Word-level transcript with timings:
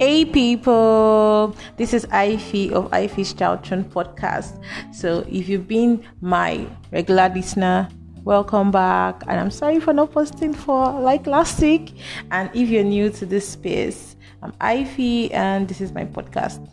Hey 0.00 0.24
people, 0.24 1.56
this 1.76 1.92
is 1.92 2.06
Ify 2.06 2.70
of 2.70 2.88
Ify's 2.92 3.34
Chatroom 3.34 3.82
podcast. 3.82 4.54
So 4.94 5.26
if 5.28 5.48
you've 5.48 5.66
been 5.66 6.04
my 6.20 6.68
regular 6.92 7.28
listener, 7.34 7.88
welcome 8.22 8.70
back. 8.70 9.24
And 9.26 9.40
I'm 9.40 9.50
sorry 9.50 9.80
for 9.80 9.92
not 9.92 10.12
posting 10.12 10.54
for 10.54 11.00
like 11.00 11.26
last 11.26 11.60
week. 11.60 11.94
And 12.30 12.48
if 12.54 12.68
you're 12.68 12.84
new 12.84 13.10
to 13.10 13.26
this 13.26 13.48
space, 13.48 14.14
I'm 14.40 14.52
Ify 14.60 15.34
and 15.34 15.66
this 15.66 15.80
is 15.80 15.90
my 15.90 16.04
podcast. 16.04 16.64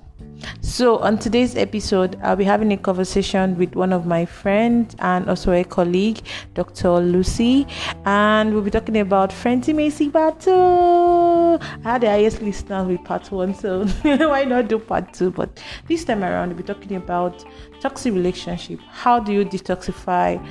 So, 0.62 0.98
on 0.98 1.18
today's 1.18 1.56
episode, 1.56 2.20
I'll 2.22 2.36
be 2.36 2.44
having 2.44 2.72
a 2.72 2.78
conversation 2.78 3.58
with 3.58 3.76
one 3.76 3.94
of 3.94 4.06
my 4.06 4.26
friends 4.26 4.96
and 5.00 5.30
also 5.30 5.52
a 5.52 5.64
colleague, 5.64 6.22
Dr. 6.54 7.00
Lucy, 7.00 7.68
and 8.06 8.54
we'll 8.54 8.64
be 8.64 8.72
talking 8.72 8.98
about 8.98 9.34
Macy 9.46 10.10
part 10.10 10.40
two. 10.40 10.52
I 10.52 11.60
had 11.84 12.02
the 12.02 12.08
highest 12.08 12.42
listeners 12.42 12.88
with 12.88 13.04
part 13.04 13.32
one, 13.32 13.54
so 13.54 13.86
why 14.04 14.44
not 14.44 14.68
do 14.68 14.80
part 14.80 15.14
two? 15.14 15.32
But 15.32 15.62
this 15.88 16.04
time 16.04 16.24
around, 16.24 16.50
we'll 16.50 16.58
be 16.58 16.64
talking 16.64 16.98
about 16.98 17.46
toxic 17.80 18.14
relationship. 18.14 18.80
How 18.90 19.20
do 19.20 19.32
you 19.32 19.46
detoxify 19.46 20.44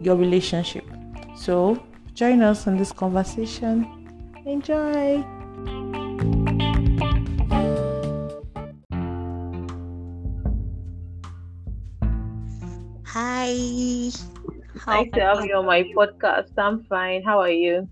your 0.00 0.16
relationship? 0.16 0.84
So, 1.36 1.82
join 2.14 2.42
us 2.42 2.66
in 2.66 2.76
this 2.76 2.92
conversation. 2.92 3.86
Enjoy. 4.44 5.24
Hi. 13.12 14.10
How 14.86 15.02
nice 15.02 15.10
to 15.14 15.20
have 15.20 15.44
you 15.44 15.56
on 15.56 15.66
my 15.66 15.82
podcast. 15.98 16.54
I'm 16.56 16.84
fine. 16.84 17.24
How 17.24 17.40
are 17.40 17.50
you? 17.50 17.88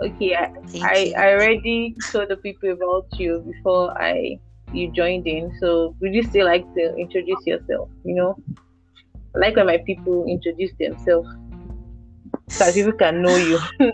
Okay, 0.00 0.36
I, 0.36 0.52
I, 0.82 1.14
I 1.18 1.32
already 1.32 1.96
told 2.12 2.28
the 2.28 2.36
people 2.36 2.70
about 2.70 3.08
you 3.18 3.42
before 3.44 3.90
I 4.00 4.38
you 4.72 4.92
joined 4.92 5.26
in. 5.26 5.52
So 5.58 5.96
would 6.00 6.14
you 6.14 6.22
still 6.22 6.46
like 6.46 6.62
to 6.74 6.94
introduce 6.94 7.44
yourself? 7.44 7.88
You 8.04 8.14
know, 8.14 8.36
I 9.34 9.38
like 9.40 9.56
when 9.56 9.66
my 9.66 9.78
people 9.78 10.26
introduce 10.28 10.70
themselves 10.78 11.28
so 12.50 12.72
people 12.72 12.92
can 12.92 13.20
know 13.20 13.34
you. 13.34 13.58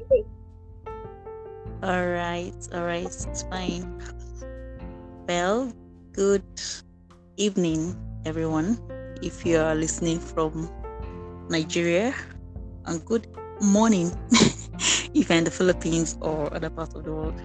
all 1.83 2.07
right, 2.07 2.53
all 2.75 2.85
right, 2.85 3.07
it's 3.07 3.43
fine. 3.45 3.89
Well, 5.27 5.73
good 6.13 6.45
evening 7.37 7.97
everyone. 8.25 8.79
If 9.23 9.45
you 9.45 9.59
are 9.59 9.75
listening 9.75 10.19
from 10.19 10.71
Nigeria, 11.49 12.15
and 12.87 13.05
good 13.05 13.27
morning 13.61 14.11
if 15.15 15.29
you're 15.29 15.39
in 15.39 15.45
the 15.45 15.51
Philippines 15.51 16.17
or 16.21 16.53
other 16.55 16.71
parts 16.71 16.95
of 16.95 17.05
the 17.05 17.13
world. 17.13 17.41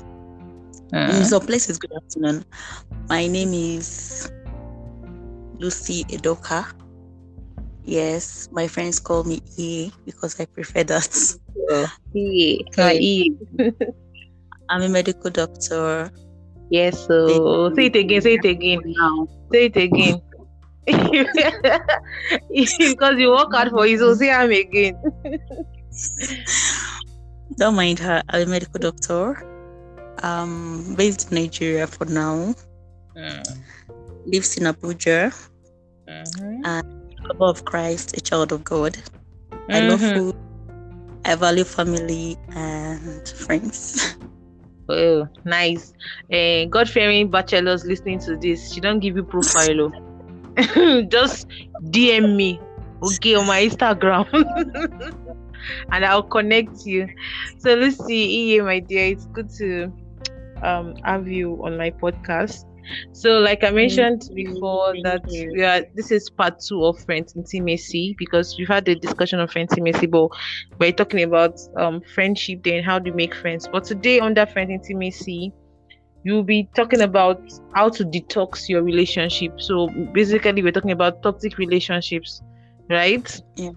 Uh-huh. 0.94 1.18
In 1.18 1.26
some 1.26 1.46
places, 1.46 1.78
good 1.78 1.92
afternoon. 1.96 2.46
My 3.10 3.28
name 3.28 3.54
is 3.54 4.32
Lucy 5.60 6.04
Edoka. 6.06 6.66
Yes, 7.84 8.50
my 8.52 8.68
friends 8.68 9.00
call 9.00 9.24
me 9.24 9.42
E 9.58 9.92
because 10.06 10.40
I 10.40 10.46
prefer 10.46 10.84
that. 10.84 11.10
Oh, 11.70 11.88
e. 12.16 13.36
I'm 14.70 14.82
a 14.82 14.90
medical 14.90 15.30
doctor. 15.30 16.12
Yes, 16.70 17.06
so 17.06 17.74
say 17.76 17.88
it 17.88 17.96
again, 17.96 18.22
say 18.22 18.36
it 18.36 18.46
again 18.46 18.82
now. 18.86 19.28
Say 19.52 19.66
it 19.66 19.78
again. 19.78 20.22
because 20.86 21.36
you 23.18 23.32
work 23.32 23.54
hard 23.54 23.70
for 23.70 23.86
it, 23.86 24.00
so 24.00 24.14
say 24.16 24.32
I'm 24.32 24.52
again. 24.52 24.96
Don't 27.58 27.76
mind 27.76 28.00
her. 28.00 28.22
I'm 28.30 28.42
a 28.42 28.46
medical 28.46 28.80
doctor. 28.80 29.46
Um, 30.24 30.96
based 30.98 31.32
in 31.32 31.36
Nigeria 31.36 31.88
for 31.88 32.06
now. 32.06 32.56
Mm. 33.16 33.44
Lives 34.26 34.58
in 34.58 34.66
Abuja. 34.66 35.32
Mm-hmm. 36.08 36.66
And 36.66 37.16
above 37.30 37.66
Christ, 37.66 38.18
a 38.18 38.22
child 38.22 38.52
of 38.52 38.64
God. 38.64 38.98
Mm-hmm. 39.52 39.72
I 39.72 39.80
love 39.82 40.02
mm-hmm. 40.02 40.18
food. 40.18 40.36
I 41.26 41.36
value 41.36 41.64
family 41.64 42.38
and 42.54 43.28
friends. 43.30 44.16
Oh, 44.88 45.28
nice. 45.44 45.94
Uh, 46.32 46.66
God 46.66 46.90
fearing 46.90 47.30
bachelors 47.30 47.86
listening 47.86 48.20
to 48.20 48.38
this, 48.38 48.72
she 48.72 48.80
don't 48.80 49.00
give 49.00 49.16
you 49.16 49.24
profile. 49.24 49.92
Just 51.10 51.48
DM 51.86 52.36
me, 52.36 52.60
okay, 53.02 53.36
on 53.36 53.48
my 53.48 53.66
Instagram. 53.66 54.28
and 55.92 56.06
I'll 56.06 56.24
connect 56.24 56.86
you. 56.86 57.08
So 57.58 57.74
Lucy, 57.74 58.60
my 58.62 58.80
dear, 58.80 59.08
it's 59.08 59.26
good 59.28 59.50
to 59.58 59.92
um 60.62 60.96
have 61.04 61.28
you 61.28 61.64
on 61.64 61.78
my 61.78 61.92
podcast. 61.92 62.66
So, 63.14 63.40
like 63.40 63.64
I 63.64 63.72
mentioned 63.72 64.30
before, 64.34 64.94
that 65.04 65.24
we 65.28 65.64
are 65.64 65.82
this 65.96 66.12
is 66.12 66.30
part 66.30 66.60
two 66.60 66.86
of 66.86 67.00
friend 67.00 67.28
intimacy 67.36 68.16
because 68.18 68.56
we've 68.58 68.68
had 68.68 68.86
the 68.86 68.96
discussion 68.96 69.40
of 69.40 69.52
friend 69.52 69.68
intimacy, 69.72 70.08
but 70.08 70.30
we're 70.80 70.92
talking 70.92 71.24
about 71.24 71.60
um 71.78 72.02
friendship 72.14 72.64
then 72.64 72.84
how 72.84 73.00
do 73.00 73.10
you 73.10 73.16
make 73.16 73.36
friends. 73.36 73.68
But 73.72 73.86
today 73.86 74.20
under 74.20 74.46
friend 74.46 74.72
intimacy, 74.72 75.54
you'll 76.24 76.44
be 76.44 76.68
talking 76.76 77.02
about 77.02 77.42
how 77.76 77.90
to 77.90 78.04
detox 78.04 78.68
your 78.68 78.84
relationship. 78.84 79.60
So 79.62 79.88
basically 80.14 80.62
we're 80.62 80.72
talking 80.72 80.92
about 80.92 81.22
toxic 81.24 81.58
relationships, 81.58 82.42
right? 82.90 83.42
Yeah. 83.56 83.72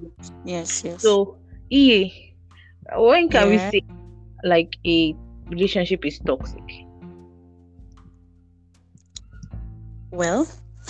Yes, 0.44 0.84
yes. 0.84 1.02
So 1.02 1.38
yeah, 1.70 2.04
when 2.97 3.28
can 3.28 3.50
yeah. 3.50 3.50
we 3.50 3.58
say 3.58 3.82
like 4.44 4.76
a 4.86 5.14
relationship 5.50 6.04
is 6.04 6.18
toxic? 6.20 6.88
Well, 10.10 10.46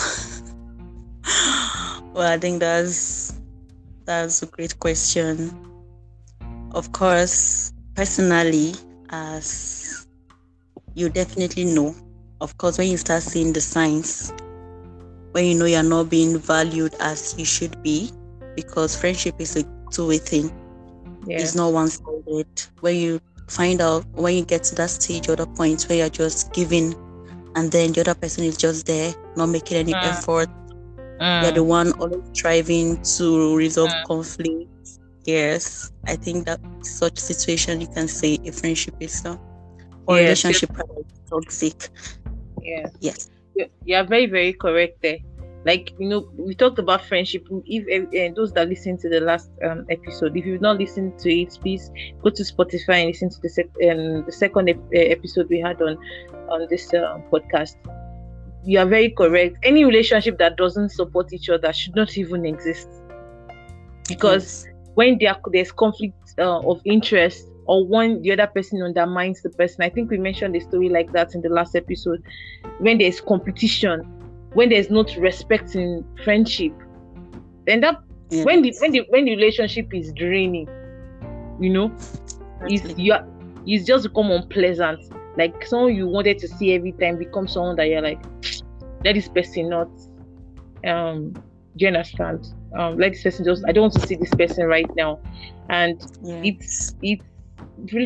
well, 2.15 2.33
I 2.33 2.39
think 2.39 2.61
that's 2.61 3.35
that's 4.05 4.43
a 4.43 4.47
great 4.47 4.79
question. 4.79 5.51
Of 6.73 6.93
course, 6.93 7.73
personally, 7.95 8.75
as 9.11 10.07
you 10.95 11.09
definitely 11.09 11.65
know, 11.65 11.95
of 12.41 12.57
course, 12.59 12.79
when 12.79 12.89
you 12.89 12.97
start 12.97 13.23
seeing 13.23 13.53
the 13.53 13.61
signs, 13.61 14.33
when 15.33 15.47
you 15.47 15.55
know 15.59 15.65
you're 15.65 15.83
not 15.83 16.11
being 16.11 16.39
valued 16.39 16.95
as 17.01 17.35
you 17.39 17.45
should 17.45 17.83
be, 17.83 18.11
because 18.55 18.95
friendship 18.95 19.35
is 19.41 19.57
a 19.57 19.65
two-way 19.91 20.19
thing. 20.19 20.53
Yeah. 21.27 21.41
It's 21.41 21.55
not 21.55 21.73
one-sided. 21.73 22.47
When 22.81 22.97
you 22.97 23.21
find 23.49 23.81
out, 23.81 24.07
when 24.13 24.37
you 24.37 24.45
get 24.45 24.63
to 24.65 24.75
that 24.77 24.91
stage 24.91 25.29
or 25.29 25.37
the 25.37 25.47
point 25.47 25.83
where 25.89 25.99
you're 25.99 26.09
just 26.09 26.53
giving 26.53 26.95
and 27.55 27.71
then 27.73 27.93
the 27.93 28.01
other 28.01 28.15
person 28.15 28.45
is 28.45 28.57
just 28.57 28.87
there, 28.87 29.15
not 29.37 29.47
making 29.47 29.77
any 29.77 29.93
mm. 29.93 30.05
effort. 30.05 30.49
Mm. 31.21 31.43
You're 31.43 31.53
the 31.53 31.65
one 31.65 31.93
always 31.93 32.23
striving 32.33 33.03
to 33.17 33.57
resolve 33.57 33.91
mm. 33.91 34.05
conflict. 34.05 34.71
Yes, 35.25 35.93
I 36.07 36.17
think 36.17 36.47
that 36.47 36.61
such 36.83 37.19
situation 37.19 37.81
you 37.81 37.89
can 37.89 38.09
say 38.09 38.39
a 38.47 38.53
friendship 38.53 38.95
is 39.01 39.25
uh, 39.27 39.37
or 40.07 40.17
yes, 40.17 40.45
relationship 40.45 40.71
is 40.71 41.21
toxic. 41.29 41.91
Yeah. 42.63 42.87
Yes. 43.01 43.31
You 43.85 43.97
are 43.97 44.05
very 44.05 44.27
very 44.27 44.53
correct 44.53 45.03
there 45.03 45.19
like 45.65 45.93
you 45.99 46.09
know 46.09 46.29
we 46.37 46.55
talked 46.55 46.79
about 46.79 47.05
friendship. 47.05 47.47
If 47.67 48.09
and 48.13 48.37
those 48.37 48.53
that 48.53 48.69
listen 48.69 48.97
to 48.99 49.09
the 49.09 49.21
last 49.21 49.51
um, 49.65 49.87
episode 49.91 50.37
if 50.37 50.47
you've 50.47 50.61
not 50.61 50.79
listened 50.79 51.19
to 51.21 51.33
it 51.33 51.59
please 51.61 51.91
go 52.23 52.31
to 52.31 52.43
spotify 52.43 53.01
and 53.01 53.07
listen 53.09 53.31
to 53.31 53.41
the, 53.43 53.49
sec- 53.49 53.67
um, 53.91 54.25
the 54.25 54.33
second 54.33 54.69
ep- 54.69 54.79
episode 54.93 55.49
we 55.49 55.61
had 55.61 55.81
on 55.83 55.99
on 56.49 56.67
this 56.71 56.93
uh, 56.95 57.21
podcast. 57.33 57.77
You 58.65 58.81
are 58.81 58.87
very 58.87 59.11
correct. 59.11 59.57
Any 59.63 59.85
relationship 59.85 60.39
that 60.39 60.57
doesn't 60.57 60.91
support 60.91 61.33
each 61.33 61.49
other 61.49 61.73
should 61.73 61.97
not 61.97 62.17
even 62.19 62.45
exist. 62.45 62.89
Because 64.09 64.65
yes. 64.65 64.75
when 64.95 65.19
there, 65.19 65.37
there's 65.53 65.73
conflict 65.73 66.15
uh, 66.39 66.61
of 66.61 66.81
interest 66.85 67.47
or 67.67 67.87
when 67.87 68.23
the 68.23 68.33
other 68.33 68.47
person 68.47 68.83
undermines 68.83 69.43
the 69.43 69.51
person 69.51 69.83
i 69.83 69.91
think 69.91 70.11
we 70.11 70.17
mentioned 70.17 70.57
a 70.57 70.61
story 70.61 70.89
like 70.89 71.13
that 71.13 71.35
in 71.35 71.43
the 71.43 71.49
last 71.49 71.77
episode. 71.77 72.23
When 72.79 72.99
there's 72.99 73.21
competition 73.21 74.18
when 74.55 74.71
there's 74.71 74.91
not 74.91 75.15
respect 75.17 75.75
in 75.75 76.05
friendship, 76.25 76.73
then 77.67 77.81
that 77.81 77.97
yeah. 78.31 78.45
when 78.45 78.63
the 78.63 78.75
when 78.81 78.93
the 78.93 79.05
when 79.09 79.25
the 79.25 79.37
relationship 79.37 79.93
is 79.95 80.13
draining, 80.13 80.69
you 81.61 81.71
know, 81.71 81.95
is 82.71 82.83
you 82.99 83.15
it's 83.67 83.87
just 83.87 84.05
become 84.05 84.31
unpleasant. 84.31 85.01
Like 85.37 85.65
someone 85.67 85.95
you 85.95 86.09
wanted 86.09 86.39
to 86.39 86.49
see 86.49 86.75
every 86.75 86.93
time 86.93 87.19
becomes 87.19 87.53
someone 87.53 87.77
that 87.77 87.89
you're 87.89 88.03
like, 88.03 88.23
let 89.05 89.15
this 89.15 89.29
person 89.29 89.69
not 89.69 89.89
um 90.87 91.33
do 91.77 91.85
you 91.85 91.89
understand? 91.89 92.49
Um 92.77 92.99
let 92.99 93.13
this 93.13 93.23
person 93.23 93.45
just 93.45 93.65
I 93.67 93.73
don't 93.73 93.83
want 93.83 93.95
to 93.95 94.07
see 94.07 94.17
this 94.17 94.35
person 94.35 94.67
right 94.67 94.91
now. 94.97 95.21
And 95.69 96.01
yeah. 96.23 96.41
it's 96.43 96.95
it's 97.03 97.23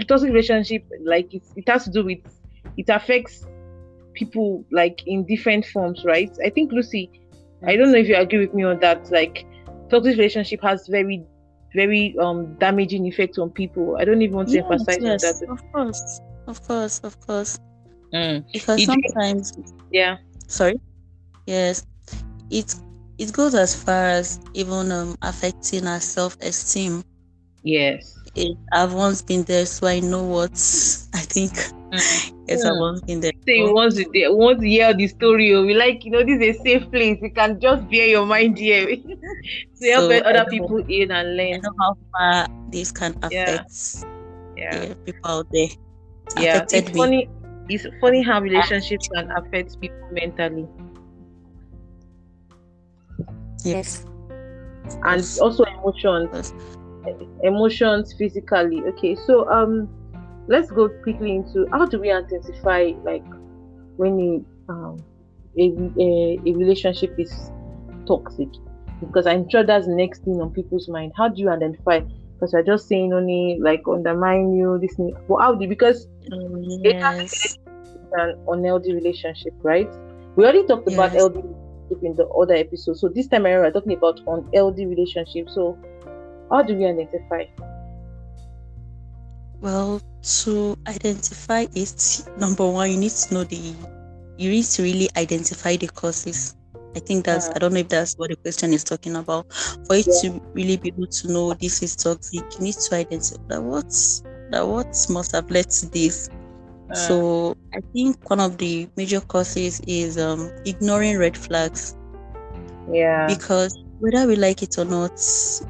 toxic 0.07 0.31
relationship, 0.31 0.85
like 1.05 1.33
it, 1.33 1.43
it 1.57 1.69
has 1.69 1.85
to 1.85 1.91
do 1.91 2.05
with 2.05 2.19
it 2.77 2.89
affects 2.89 3.47
people 4.15 4.65
like 4.71 5.03
in 5.07 5.25
different 5.27 5.67
forms, 5.67 6.05
right? 6.05 6.31
I 6.45 6.51
think 6.51 6.73
Lucy, 6.73 7.11
I 7.67 7.77
don't 7.77 7.93
know 7.93 7.99
if 7.99 8.09
you 8.09 8.17
agree 8.17 8.41
with 8.41 8.55
me 8.55 8.65
on 8.65 8.79
that. 8.81 9.11
Like 9.11 9.45
toxic 9.91 10.17
relationship 10.17 10.61
has 10.63 10.87
very 10.89 11.25
very 11.75 12.15
um 12.21 12.55
damaging 12.59 13.07
effect 13.07 13.39
on 13.39 13.51
people. 13.51 13.97
I 13.99 14.05
don't 14.05 14.23
even 14.23 14.37
want 14.37 14.49
to 14.51 14.57
yes, 14.57 14.65
emphasize 14.71 14.99
yes, 15.01 15.25
on 15.43 15.47
that. 15.47 15.53
Of 15.53 15.73
course. 15.73 16.21
of 16.47 16.63
course, 16.67 16.99
of 17.01 17.21
course. 17.21 17.59
Mm. 18.15 18.45
Because 18.53 18.77
Did 18.79 18.89
you- 18.89 19.03
sometimes, 19.15 19.53
Yeah. 19.91 20.17
sorry, 20.47 20.81
yes, 21.47 21.87
it 22.51 22.75
it 23.19 23.33
goes 23.33 23.55
as 23.55 23.75
far 23.75 24.07
as 24.07 24.39
even 24.55 24.91
um, 24.93 25.17
affecting 25.23 25.87
our 25.87 26.01
self 26.01 26.37
esteem. 26.41 27.03
Yes. 27.63 28.19
It, 28.35 28.57
I've 28.73 28.93
once 28.95 29.23
been 29.23 29.45
there, 29.45 29.67
so 29.67 29.87
I 29.87 30.01
know 30.01 30.25
what 30.25 30.53
I 31.15 31.21
think. 31.21 31.53
Yes, 32.49 32.65
I've 32.65 32.73
Mm. 32.75 32.81
once 32.81 33.01
been 33.03 33.21
there. 33.21 33.33
Say 33.47 33.57
you 33.59 33.73
want 33.73 33.95
to 33.97 34.05
de- 34.05 34.29
want 34.29 34.61
to 34.61 34.67
hear 34.69 34.93
the 34.93 35.07
story. 35.07 35.55
oh, 35.55 35.65
We 35.65 35.75
like, 35.75 36.05
you 36.05 36.11
know, 36.11 36.25
this 36.25 36.41
is 36.41 36.57
a 36.57 36.63
safe 36.63 36.91
place. 36.91 37.19
You 37.23 37.31
can 37.31 37.61
just 37.61 37.89
bear 37.89 38.07
your 38.09 38.27
mind 38.27 38.59
here. 38.59 38.87
to 39.81 39.87
help 39.91 40.11
So, 40.11 40.13
I 40.13 40.21
other 40.21 40.45
know- 40.45 40.51
people 40.51 40.79
in 40.89 41.11
and 41.13 41.29
I 41.29 41.45
learn. 41.45 41.61
know 41.63 41.75
how 41.81 41.95
far 42.13 42.47
this 42.71 42.91
can 42.93 43.15
Yeah. 43.31 43.43
affect 43.45 44.07
Yeah. 44.57 44.85
yeah, 44.87 44.95
people 45.05 45.31
out 45.31 45.47
there. 45.53 45.69
It's 46.37 46.43
Yeah. 46.43 46.63
It's 46.73 46.93
me. 46.93 46.99
funny. 46.99 47.29
It's 47.69 47.87
funny 48.01 48.23
how 48.23 48.41
relationships 48.41 49.09
can 49.15 49.31
affect 49.31 49.81
people 49.81 50.09
mentally 50.11 50.67
Yes. 53.65 54.05
and 55.05 55.21
Yes. 55.21 55.39
also 55.39 55.65
emotions. 55.65 56.53
Emotions 57.43 58.15
physically. 58.19 58.83
Okay. 58.91 59.15
So 59.15 59.49
um 59.51 59.89
let's 60.49 60.71
go 60.71 60.89
quickly 61.03 61.37
into 61.37 61.67
how 61.73 61.87
do 61.87 62.01
we 62.01 62.11
identify 62.11 62.91
like 63.05 63.25
when 63.97 64.19
a 64.69 64.73
um 64.73 65.05
a, 65.59 65.65
a, 66.01 66.41
a 66.47 66.55
relationship 66.57 67.15
is 67.19 67.53
toxic? 68.09 68.49
Because 69.01 69.27
i'm 69.27 69.49
sure 69.51 69.65
that's 69.65 69.87
the 69.87 69.95
next 69.95 70.25
thing 70.25 70.41
on 70.41 70.53
people's 70.53 70.89
mind. 70.89 71.13
How 71.17 71.29
do 71.29 71.41
you 71.41 71.51
identify? 71.51 72.01
Because 72.39 72.53
you're 72.53 72.65
just 72.65 72.89
saying 72.89 73.13
only 73.13 73.59
like 73.63 73.83
undermine 73.89 74.53
you 74.55 74.79
this 74.81 74.95
thing 74.97 75.13
but 75.29 75.39
how 75.41 75.55
do 75.55 75.69
because 75.69 76.07
It 76.85 76.97
has 77.03 77.15
yes. 77.25 77.59
an 78.13 78.37
unhealthy 78.49 78.95
relationship 78.95 79.55
right? 79.63 79.89
We 80.37 80.45
already 80.45 80.67
talked 80.67 80.89
about 80.89 81.13
Yes. 81.13 81.15
healthy 81.15 81.41
relationship 81.43 82.03
in 82.03 82.17
the 82.17 82.27
other 82.29 82.55
episode. 82.55 82.97
So 82.99 83.09
this 83.09 83.29
time 83.29 83.47
around 83.47 83.63
we're 83.63 83.73
talking 83.73 83.95
about 83.95 84.21
unhealthy 84.27 84.87
relationship. 84.87 85.49
So 85.51 85.79
how 86.51 86.63
do 86.63 86.77
we 86.77 86.87
identify? 86.87 87.45
Well, 89.61 90.01
to 90.23 90.77
identify 90.89 91.67
it, 91.75 92.23
number 92.37 92.69
one, 92.69 92.91
you 92.91 92.97
need 92.99 93.13
to 93.13 93.35
know 93.35 93.45
the, 93.45 93.75
you 94.37 94.51
need 94.51 94.65
to 94.65 94.83
really 94.83 95.09
identify 95.17 95.77
the 95.77 95.89
causes. 95.89 96.55
I 96.97 97.01
think 97.01 97.25
that's, 97.25 97.49
Mm. 97.49 97.55
I 97.55 97.59
don't 97.59 97.73
know 97.75 97.81
if 97.81 97.89
that's 97.89 98.15
what 98.17 98.31
the 98.31 98.37
question 98.37 98.73
is 98.73 98.85
talking 98.85 99.17
about. 99.17 99.47
For 99.87 99.97
you 99.97 100.05
to 100.21 100.41
really 100.55 100.77
be 100.77 100.89
able 100.97 101.07
to 101.09 101.33
know 101.33 101.55
this 101.55 101.83
is 101.83 101.97
toxic, 101.97 102.45
you 102.59 102.65
need 102.65 102.75
to 102.89 102.97
identify 102.97 103.39
that 103.49 103.63
what's, 103.63 104.23
that 104.51 104.67
what 104.67 104.89
must 105.11 105.33
have 105.33 105.51
led 105.51 105.69
to 105.71 105.89
this. 105.91 106.29
So 106.93 107.55
I 107.75 107.81
think 107.93 108.17
one 108.31 108.41
of 108.41 108.59
the 108.59 108.89
major 108.97 109.21
causes 109.21 109.81
is 109.87 110.19
um, 110.19 110.53
ignoring 110.65 111.19
red 111.19 111.37
flags 111.37 111.97
yeah 112.87 113.27
because 113.27 113.77
whether 113.99 114.27
we 114.27 114.37
like 114.37 114.63
it 114.63 114.79
or 114.79 114.85
not, 114.85 115.13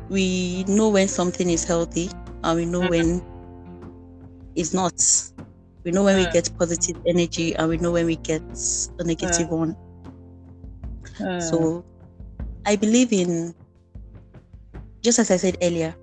we 0.08 0.64
know 0.68 0.88
when 0.90 1.08
something 1.08 1.48
is 1.50 1.64
healthy 1.64 2.10
and 2.42 2.58
we 2.58 2.64
know 2.66 2.82
Mhm. 2.82 2.88
when 2.88 3.22
it's 4.54 4.74
not. 4.74 4.94
We 5.84 5.92
know 5.92 6.04
when 6.04 6.16
we 6.16 6.26
Mm. 6.26 6.32
get 6.32 6.50
positive 6.58 6.96
energy 7.06 7.54
and 7.56 7.68
we 7.68 7.78
know 7.78 7.92
when 7.92 8.06
we 8.06 8.16
get 8.16 8.42
a 8.98 9.04
negative 9.04 9.48
one. 9.50 9.76
Mm. 11.20 11.38
So 11.38 11.84
I 12.66 12.76
believe 12.76 13.12
in 13.12 13.54
just 15.04 15.18
as 15.18 15.30
I 15.30 15.36
said 15.36 15.56
earlier, 15.62 15.94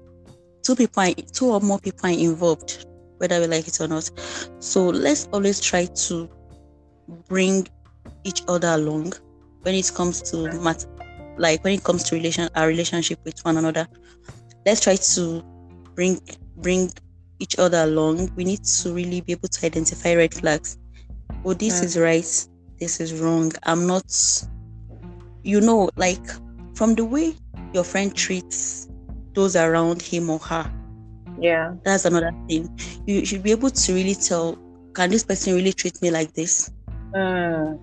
two 0.66 0.76
people 0.76 1.04
are, 1.04 1.14
two 1.34 1.52
or 1.52 1.62
more 1.62 1.80
people 1.80 2.10
are 2.10 2.14
involved, 2.14 2.86
whether 3.20 3.40
we 3.40 3.48
like 3.48 3.68
it 3.68 3.80
or 3.82 3.88
not. 3.88 4.10
So 4.60 4.88
let's 4.90 5.28
always 5.32 5.60
try 5.62 5.86
to 5.86 6.30
bring 7.28 7.68
each 8.24 8.44
other 8.48 8.70
along 8.70 9.14
when 9.64 9.76
it 9.76 9.92
comes 9.94 10.22
to 10.24 10.50
mat- 10.62 10.86
like 11.38 11.64
when 11.64 11.74
it 11.76 11.84
comes 11.84 12.04
to 12.06 12.16
relation 12.16 12.50
our 12.56 12.68
relationship 12.68 13.20
with 13.26 13.40
one 13.44 13.58
another. 13.58 13.88
Let's 14.66 14.82
try 14.82 14.96
to 14.96 15.44
bring 15.96 16.20
bring 16.58 16.92
each 17.40 17.58
other 17.60 17.84
along. 17.84 18.30
We 18.36 18.44
need 18.46 18.64
to 18.64 18.94
really 18.94 19.22
be 19.22 19.34
able 19.34 19.50
to 19.50 19.66
identify 19.66 20.16
red 20.16 20.34
flags. 20.34 20.78
Oh, 21.46 21.54
this 21.54 21.82
Mm. 21.82 21.84
is 21.84 21.98
right, 21.98 22.48
this 22.80 23.00
is 23.00 23.14
wrong. 23.20 23.52
I'm 23.64 23.88
not 23.88 24.06
you 25.44 25.62
know, 25.62 25.90
like 25.98 26.26
from 26.76 26.96
the 26.96 27.06
way 27.06 27.36
your 27.74 27.84
friend 27.84 28.14
treats 28.16 28.88
those 29.36 29.56
around 29.56 30.02
him 30.02 30.30
or 30.30 30.40
her, 30.40 30.70
yeah 31.38 31.74
that's 31.84 32.06
another 32.06 32.32
thing. 32.48 32.70
You 33.06 33.26
should 33.26 33.44
be 33.44 33.52
able 33.52 33.70
to 33.72 33.94
really 33.94 34.16
tell 34.16 34.58
can 34.96 35.10
this 35.12 35.24
person 35.24 35.56
really 35.56 35.74
treat 35.74 36.02
me 36.02 36.12
like 36.12 36.34
this? 36.34 36.72
Mm. 37.16 37.80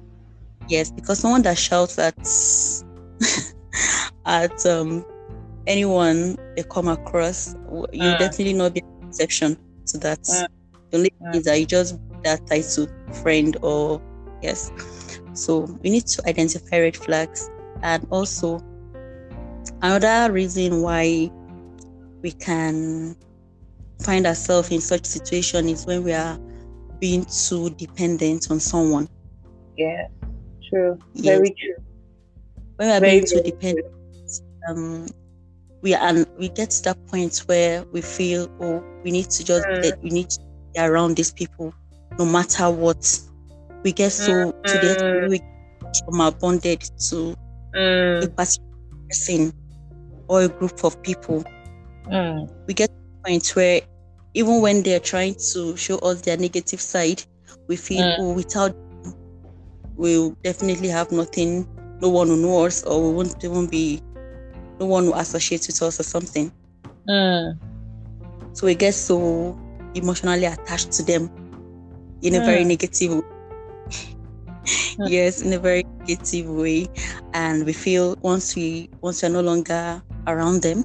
Yes, 0.69 0.91
because 0.91 1.21
someone 1.21 1.43
that 1.43 1.59
shouts 1.59 1.99
at 1.99 2.17
at 4.27 4.67
um 4.67 5.05
anyone 5.67 6.37
they 6.57 6.65
come 6.65 6.89
across, 6.89 7.55
you 7.93 8.15
Mm. 8.15 8.19
definitely 8.19 8.55
not 8.55 8.75
be 8.75 8.83
an 9.07 9.27
exception 9.27 9.59
to 9.89 9.99
that. 9.99 10.21
Mm. 10.29 10.47
The 10.91 10.99
only 10.99 11.11
Mm. 11.21 11.33
thing 11.33 11.41
is 11.41 11.45
that 11.45 11.61
you 11.61 11.67
just 11.67 11.97
that 12.25 12.41
title 12.51 12.89
friend 13.23 13.57
or 13.63 14.01
yes. 14.43 14.73
So 15.35 15.79
we 15.83 15.91
need 15.91 16.07
to 16.07 16.23
identify 16.29 16.81
red 16.81 16.97
flags 16.97 17.51
and 17.83 18.07
also 18.11 18.61
another 19.83 20.33
reason 20.33 20.83
why 20.83 21.31
we 22.23 22.33
can 22.33 23.17
find 24.03 24.27
ourselves 24.27 24.71
in 24.73 24.81
such 24.81 25.07
situation 25.07 25.69
is 25.69 25.87
when 25.87 26.05
we 26.05 26.13
are 26.13 26.39
being 27.01 27.25
too 27.27 27.71
dependent 27.71 28.51
on 28.51 28.61
someone. 28.61 29.09
yeah 29.77 30.07
true 30.69 30.99
Yes. 31.15 31.41
very 31.41 31.55
true 31.59 31.77
when 32.77 32.89
we 32.89 32.95
are 32.95 33.01
Very, 33.01 33.21
being 33.21 33.25
too 33.25 33.41
dependent, 33.41 33.87
um, 34.69 35.07
we 35.87 35.95
are 35.95 36.27
we 36.37 36.49
get 36.49 36.71
to 36.71 36.83
that 36.83 36.99
point 37.07 37.45
where 37.47 37.85
we 37.93 38.01
feel, 38.03 38.49
oh, 38.61 38.83
we 39.05 39.13
need 39.13 39.31
to 39.31 39.45
just 39.45 39.65
Mm. 39.69 39.83
get, 39.83 40.03
we 40.03 40.11
need 40.11 40.29
to 40.31 40.41
be 40.75 40.81
around 40.81 41.15
these 41.17 41.31
people, 41.31 41.73
no 42.19 42.25
matter 42.25 42.69
what. 42.69 43.21
We 43.85 43.93
get 43.93 44.11
so 44.11 44.51
to 44.51 44.79
the 44.83 44.97
Mm. 44.99 45.31
we 45.31 45.41
trauma 45.95 46.33
bonded 46.33 46.81
to 47.09 47.37
a 47.73 47.79
Mm. 47.79 48.35
particular 48.35 48.99
person 49.09 49.53
or 50.29 50.43
a 50.43 50.49
group 50.49 50.83
of 50.83 51.01
people. 51.03 51.45
Mm. 52.11 52.51
We 52.67 52.75
get 52.75 52.89
to 52.89 52.97
the 52.97 53.31
point 53.31 53.49
where 53.55 53.81
even 54.35 54.61
when 54.61 54.83
they're 54.83 54.99
trying 55.13 55.37
to 55.53 55.77
show 55.77 55.99
us 55.99 56.21
their 56.23 56.37
negative 56.37 56.81
side, 56.81 57.23
we 57.69 57.77
feel, 57.77 58.05
Mm. 58.05 58.17
oh, 58.19 58.33
without 58.33 58.73
we'll 59.97 60.35
definitely 60.43 60.89
have 60.89 61.13
nothing 61.13 61.65
no 62.03 62.09
one 62.09 62.29
will 62.29 62.37
know 62.37 62.67
us 62.67 62.83
or 62.83 63.01
we 63.09 63.15
won't 63.15 63.43
even 63.45 63.67
be 63.69 64.01
no 64.81 64.87
one 64.87 65.07
will 65.07 65.15
associate 65.15 65.67
with 65.67 65.81
us 65.83 66.01
or 66.01 66.03
something. 66.03 66.53
Mm. 67.09 67.59
So 68.53 68.67
we 68.67 68.75
get 68.75 68.95
so 68.95 69.59
emotionally 69.95 70.45
attached 70.45 70.93
to 70.93 71.03
them 71.03 71.31
in 72.23 72.35
a 72.35 72.41
very 72.45 72.65
Mm. 72.65 72.69
negative 72.69 73.15
way. 73.17 73.23
Mm. 74.99 75.09
yes, 75.11 75.43
in 75.43 75.53
a 75.53 75.59
very 75.59 75.85
negative 76.01 76.49
way. 76.49 76.87
And 77.35 77.65
we 77.65 77.73
feel 77.73 78.17
once 78.23 78.57
we 78.57 78.91
once 79.03 79.23
we're 79.23 79.29
no 79.29 79.41
longer 79.41 80.03
around 80.27 80.63
them, 80.63 80.85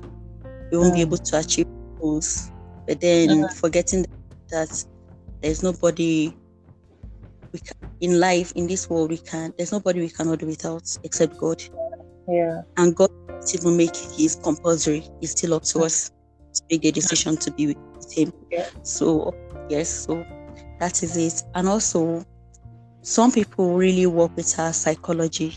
we 0.72 0.78
won't 0.78 0.94
be 0.94 1.00
Mm. 1.00 1.08
able 1.08 1.18
to 1.18 1.40
achieve 1.40 1.66
goals. 2.00 2.52
But 2.88 3.00
then 3.02 3.30
Mm. 3.30 3.54
forgetting 3.54 4.06
that 4.52 4.86
there's 5.42 5.64
nobody 5.64 6.38
we 7.54 7.60
can, 7.60 7.76
in 8.00 8.20
life 8.20 8.52
in 8.56 8.68
this 8.68 8.90
world 8.90 9.10
we 9.10 9.18
can 9.18 9.54
there's 9.58 9.72
nobody 9.72 10.00
we 10.02 10.10
cannot 10.10 10.40
do 10.40 10.46
without 10.46 10.84
except 11.04 11.38
God. 11.38 11.62
Yeah 12.28 12.62
and 12.78 12.96
God 12.96 13.10
even 13.54 13.76
make 13.78 13.96
his 13.96 14.36
compulsory. 14.36 15.04
It's 15.22 15.32
still 15.32 15.56
up 15.56 15.64
to 15.64 15.80
us 15.84 16.12
to 16.54 16.62
make 16.70 16.82
the 16.82 16.92
decision 16.92 17.38
to 17.38 17.52
be 17.52 17.68
with 17.68 17.78
him. 18.14 18.32
Yeah. 18.52 18.70
So 18.84 19.34
yes, 19.70 19.90
so 20.06 20.24
that 20.80 21.02
is 21.04 21.18
it. 21.18 21.44
And 21.56 21.68
also 21.68 22.24
some 23.04 23.32
people 23.32 23.76
really 23.76 24.06
work 24.06 24.32
with 24.36 24.58
our 24.60 24.74
psychology. 24.74 25.56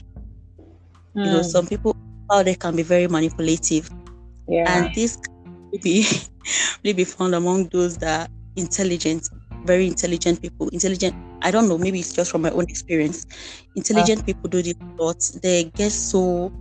You 1.15 1.31
know, 1.31 1.41
Mm. 1.41 1.45
some 1.45 1.67
people 1.67 1.95
how 2.31 2.43
they 2.43 2.55
can 2.55 2.75
be 2.77 2.83
very 2.83 3.07
manipulative. 3.07 3.91
yeah 4.49 4.65
And 4.67 4.95
this 4.95 5.17
can 5.17 5.81
be 5.83 6.07
really 6.85 6.95
be 6.95 7.05
found 7.05 7.35
among 7.35 7.69
those 7.69 7.99
that 7.99 8.29
are 8.29 8.33
intelligent, 8.57 9.29
very 9.65 9.87
intelligent 9.87 10.41
people. 10.43 10.69
Intelligent, 10.69 11.15
I 11.43 11.51
don't 11.51 11.69
know, 11.69 11.79
maybe 11.79 12.01
it's 12.01 12.13
just 12.13 12.31
from 12.31 12.43
my 12.43 12.51
own 12.51 12.65
experience. 12.69 13.25
Intelligent 13.77 14.25
people 14.27 14.49
do 14.51 14.63
this 14.63 14.75
a 14.99 15.03
lot. 15.03 15.17
They 15.43 15.65
get 15.77 15.93
so 15.93 16.53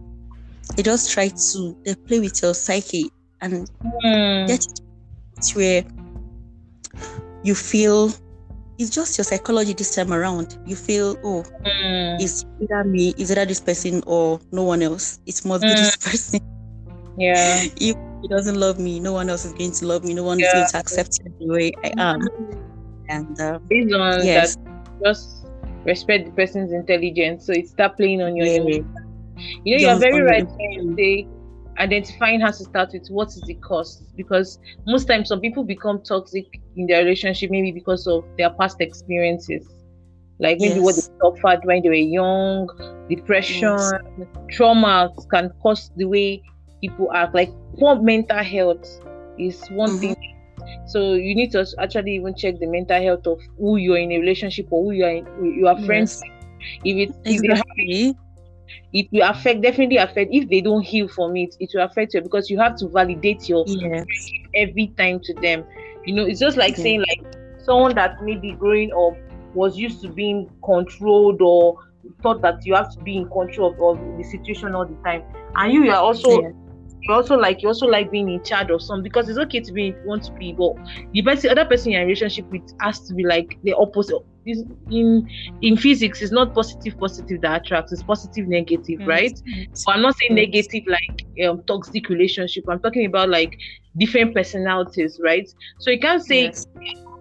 they 0.76 0.84
just 0.84 1.12
try 1.12 1.28
to 1.30 1.78
they 1.86 1.96
play 2.08 2.20
with 2.20 2.42
your 2.42 2.54
psyche 2.54 3.10
and 3.42 3.70
Mm. 4.06 4.48
get 4.48 4.60
it 4.60 5.56
where 5.56 5.84
you 7.44 7.56
feel 7.56 8.12
it's 8.78 8.90
just 8.90 9.18
your 9.18 9.26
psychology 9.26 9.74
this 9.74 9.96
time 9.96 10.12
around. 10.12 10.58
You 10.66 10.76
feel, 10.76 11.18
oh, 11.24 11.44
Mm. 11.66 12.22
it's 12.22 12.44
either 12.60 12.84
me, 12.84 13.14
it's 13.18 13.32
either 13.32 13.46
this 13.46 13.60
person 13.60 14.02
or 14.08 14.40
no 14.52 14.64
one 14.64 14.82
else. 14.82 15.20
It 15.26 15.44
must 15.46 15.68
be 15.68 15.74
Mm. 15.74 15.78
this 15.78 15.96
person. 16.02 16.40
yeah 17.18 17.64
if 17.78 17.96
he 18.22 18.28
doesn't 18.30 18.60
love 18.60 18.80
me, 18.80 19.00
no 19.00 19.14
one 19.14 19.30
else 19.30 19.46
is 19.46 19.54
going 19.54 19.72
to 19.74 19.86
love 19.86 20.04
me. 20.04 20.14
No 20.14 20.24
one 20.24 20.40
is 20.40 20.54
going 20.54 20.66
to 20.66 20.78
accept 20.78 21.20
me 21.24 21.32
the 21.40 21.54
way 21.54 21.72
I 21.84 21.94
am. 21.98 22.20
And 23.08 23.40
uh, 23.40 23.60
based 23.70 23.94
on 23.94 24.32
yes, 24.32 24.34
that, 24.34 24.56
just 25.04 25.48
respect 25.86 26.26
the 26.26 26.32
person's 26.32 26.72
intelligence. 26.72 27.46
So 27.46 27.54
it's 27.54 27.72
start 27.72 27.98
playing 27.98 28.22
on 28.22 28.36
your 28.36 28.48
Yeah. 28.48 28.48
emotions. 28.48 28.86
You 29.64 29.76
know, 29.76 29.82
you're 29.82 30.00
very 30.00 30.22
right 30.22 30.44
when 30.58 30.72
you 30.72 30.84
say 30.98 31.28
identifying 31.80 32.42
has 32.42 32.58
to 32.60 32.66
start 32.66 32.90
with 32.94 33.06
what 33.10 33.30
is 33.30 33.44
the 33.48 33.56
cost 33.56 34.04
because 34.16 34.60
most 34.88 35.06
times 35.06 35.30
some 35.30 35.40
people 35.42 35.64
become 35.64 36.02
toxic 36.08 36.46
in 36.76 36.86
their 36.88 37.04
relationship 37.04 37.50
maybe 37.50 37.72
because 37.72 38.06
of 38.08 38.24
their 38.38 38.52
past 38.60 38.78
experiences 38.80 39.66
like 40.40 40.60
maybe 40.60 40.80
what 40.80 40.96
they 40.96 41.02
suffered 41.24 41.60
when 41.66 41.82
they 41.82 41.90
were 41.90 41.96
young 41.96 42.68
depression 43.10 44.00
trauma 44.52 45.10
can 45.32 45.52
cause 45.62 45.90
the 45.96 46.06
way 46.06 46.44
people 46.82 47.12
act 47.14 47.34
like 47.36 47.54
poor 47.80 48.02
mental 48.02 48.44
health 48.44 48.84
is 49.38 49.66
one 49.70 49.94
Mhm. 49.94 50.00
thing 50.00 50.14
so 50.86 51.14
you 51.14 51.36
need 51.36 51.52
to 51.52 51.66
actually 51.80 52.16
even 52.16 52.34
check 52.36 52.56
the 52.60 52.68
mental 52.68 53.02
health 53.02 53.26
of 53.28 53.40
who 53.58 53.78
you're 53.78 53.98
in 53.98 54.12
a 54.12 54.20
relationship 54.20 54.68
or 54.72 54.84
who 54.86 54.92
you 54.92 55.06
are 55.06 55.12
in, 55.12 55.28
you 55.42 55.68
are 55.68 55.78
friends 55.78 56.18
Yes. 56.18 56.30
if 56.84 57.10
it 57.10 57.16
if 57.26 57.42
they 57.42 57.54
have 57.56 57.66
it 58.94 59.08
will 59.12 59.28
affect 59.30 59.62
definitely 59.62 59.98
affect 59.98 60.30
if 60.32 60.50
they 60.50 60.62
don't 60.62 60.84
heal 60.84 61.08
from 61.08 61.36
it 61.36 61.56
it 61.60 61.70
will 61.74 61.84
affect 61.84 62.14
you 62.14 62.22
because 62.22 62.50
you 62.50 62.60
have 62.60 62.76
to 62.78 62.88
validate 62.90 63.48
your 63.50 63.66
Yes. 63.66 64.32
every 64.56 64.94
time 64.98 65.20
to 65.24 65.34
them 65.42 65.64
you 66.06 66.16
know 66.16 66.26
it's 66.26 66.40
just 66.40 66.58
like 66.58 66.76
Yeah. 66.76 66.84
saying 66.84 67.00
like 67.00 67.28
someone 67.58 67.96
that 67.96 68.16
maybe 68.22 68.56
growing 68.60 68.92
up 68.94 69.14
was 69.54 69.78
used 69.78 70.02
to 70.02 70.10
being 70.10 70.50
controlled 70.64 71.42
or 71.42 71.76
thought 72.22 72.42
that 72.42 72.56
you 72.66 72.76
have 72.76 72.92
to 72.94 73.00
be 73.02 73.18
in 73.18 73.28
control 73.30 73.72
of, 73.72 73.98
of 74.00 74.18
the 74.18 74.24
situation 74.24 74.74
all 74.76 74.86
the 74.86 74.98
time 75.06 75.24
and 75.56 75.74
you 75.74 75.90
are 75.92 76.02
also. 76.02 76.42
You 77.08 77.14
also 77.14 77.36
like 77.36 77.62
you 77.62 77.68
also 77.68 77.86
like 77.88 78.10
being 78.12 78.30
in 78.30 78.42
charge 78.44 78.70
of 78.72 78.82
some 78.82 79.02
because 79.04 79.30
it's 79.30 79.40
okay 79.40 79.60
to 79.62 79.74
be 79.74 79.98
want 80.04 80.24
to 80.24 80.32
be 80.40 80.54
but 80.58 80.76
the 81.14 81.24
person 81.24 81.50
other 81.52 81.66
person 81.66 81.92
you're 81.92 82.02
in 82.02 82.06
a 82.06 82.08
relationship 82.08 82.46
with 82.52 82.64
has 82.80 83.02
to 83.02 83.14
be 83.14 83.24
like 83.26 83.48
the 83.64 83.74
opposite 83.74 84.16
Is- 84.46 84.66
in 84.90 85.26
in 85.62 85.78
physics 85.78 86.22
it's 86.22 86.32
not 86.32 86.54
positive 86.54 86.94
positive 87.00 87.42
that 87.42 87.62
attracts 87.62 87.92
it's 87.92 88.04
positive 88.04 88.48
negative 88.48 89.00
right 89.06 89.38
so 89.74 89.92
I'm 89.92 90.02
not 90.02 90.16
saying 90.18 90.36
negative 90.36 90.84
like 90.88 91.48
um, 91.48 91.62
toxic 91.68 92.10
relationship. 92.10 92.64
I'm 92.70 92.80
talking 92.80 93.06
about 93.06 93.30
like 93.30 93.58
different 93.98 94.36
personalities, 94.36 95.20
right? 95.24 95.48
So 95.80 95.90
you 95.92 96.00
can't 96.00 96.22
say 96.24 96.54
Yes. 96.54 96.66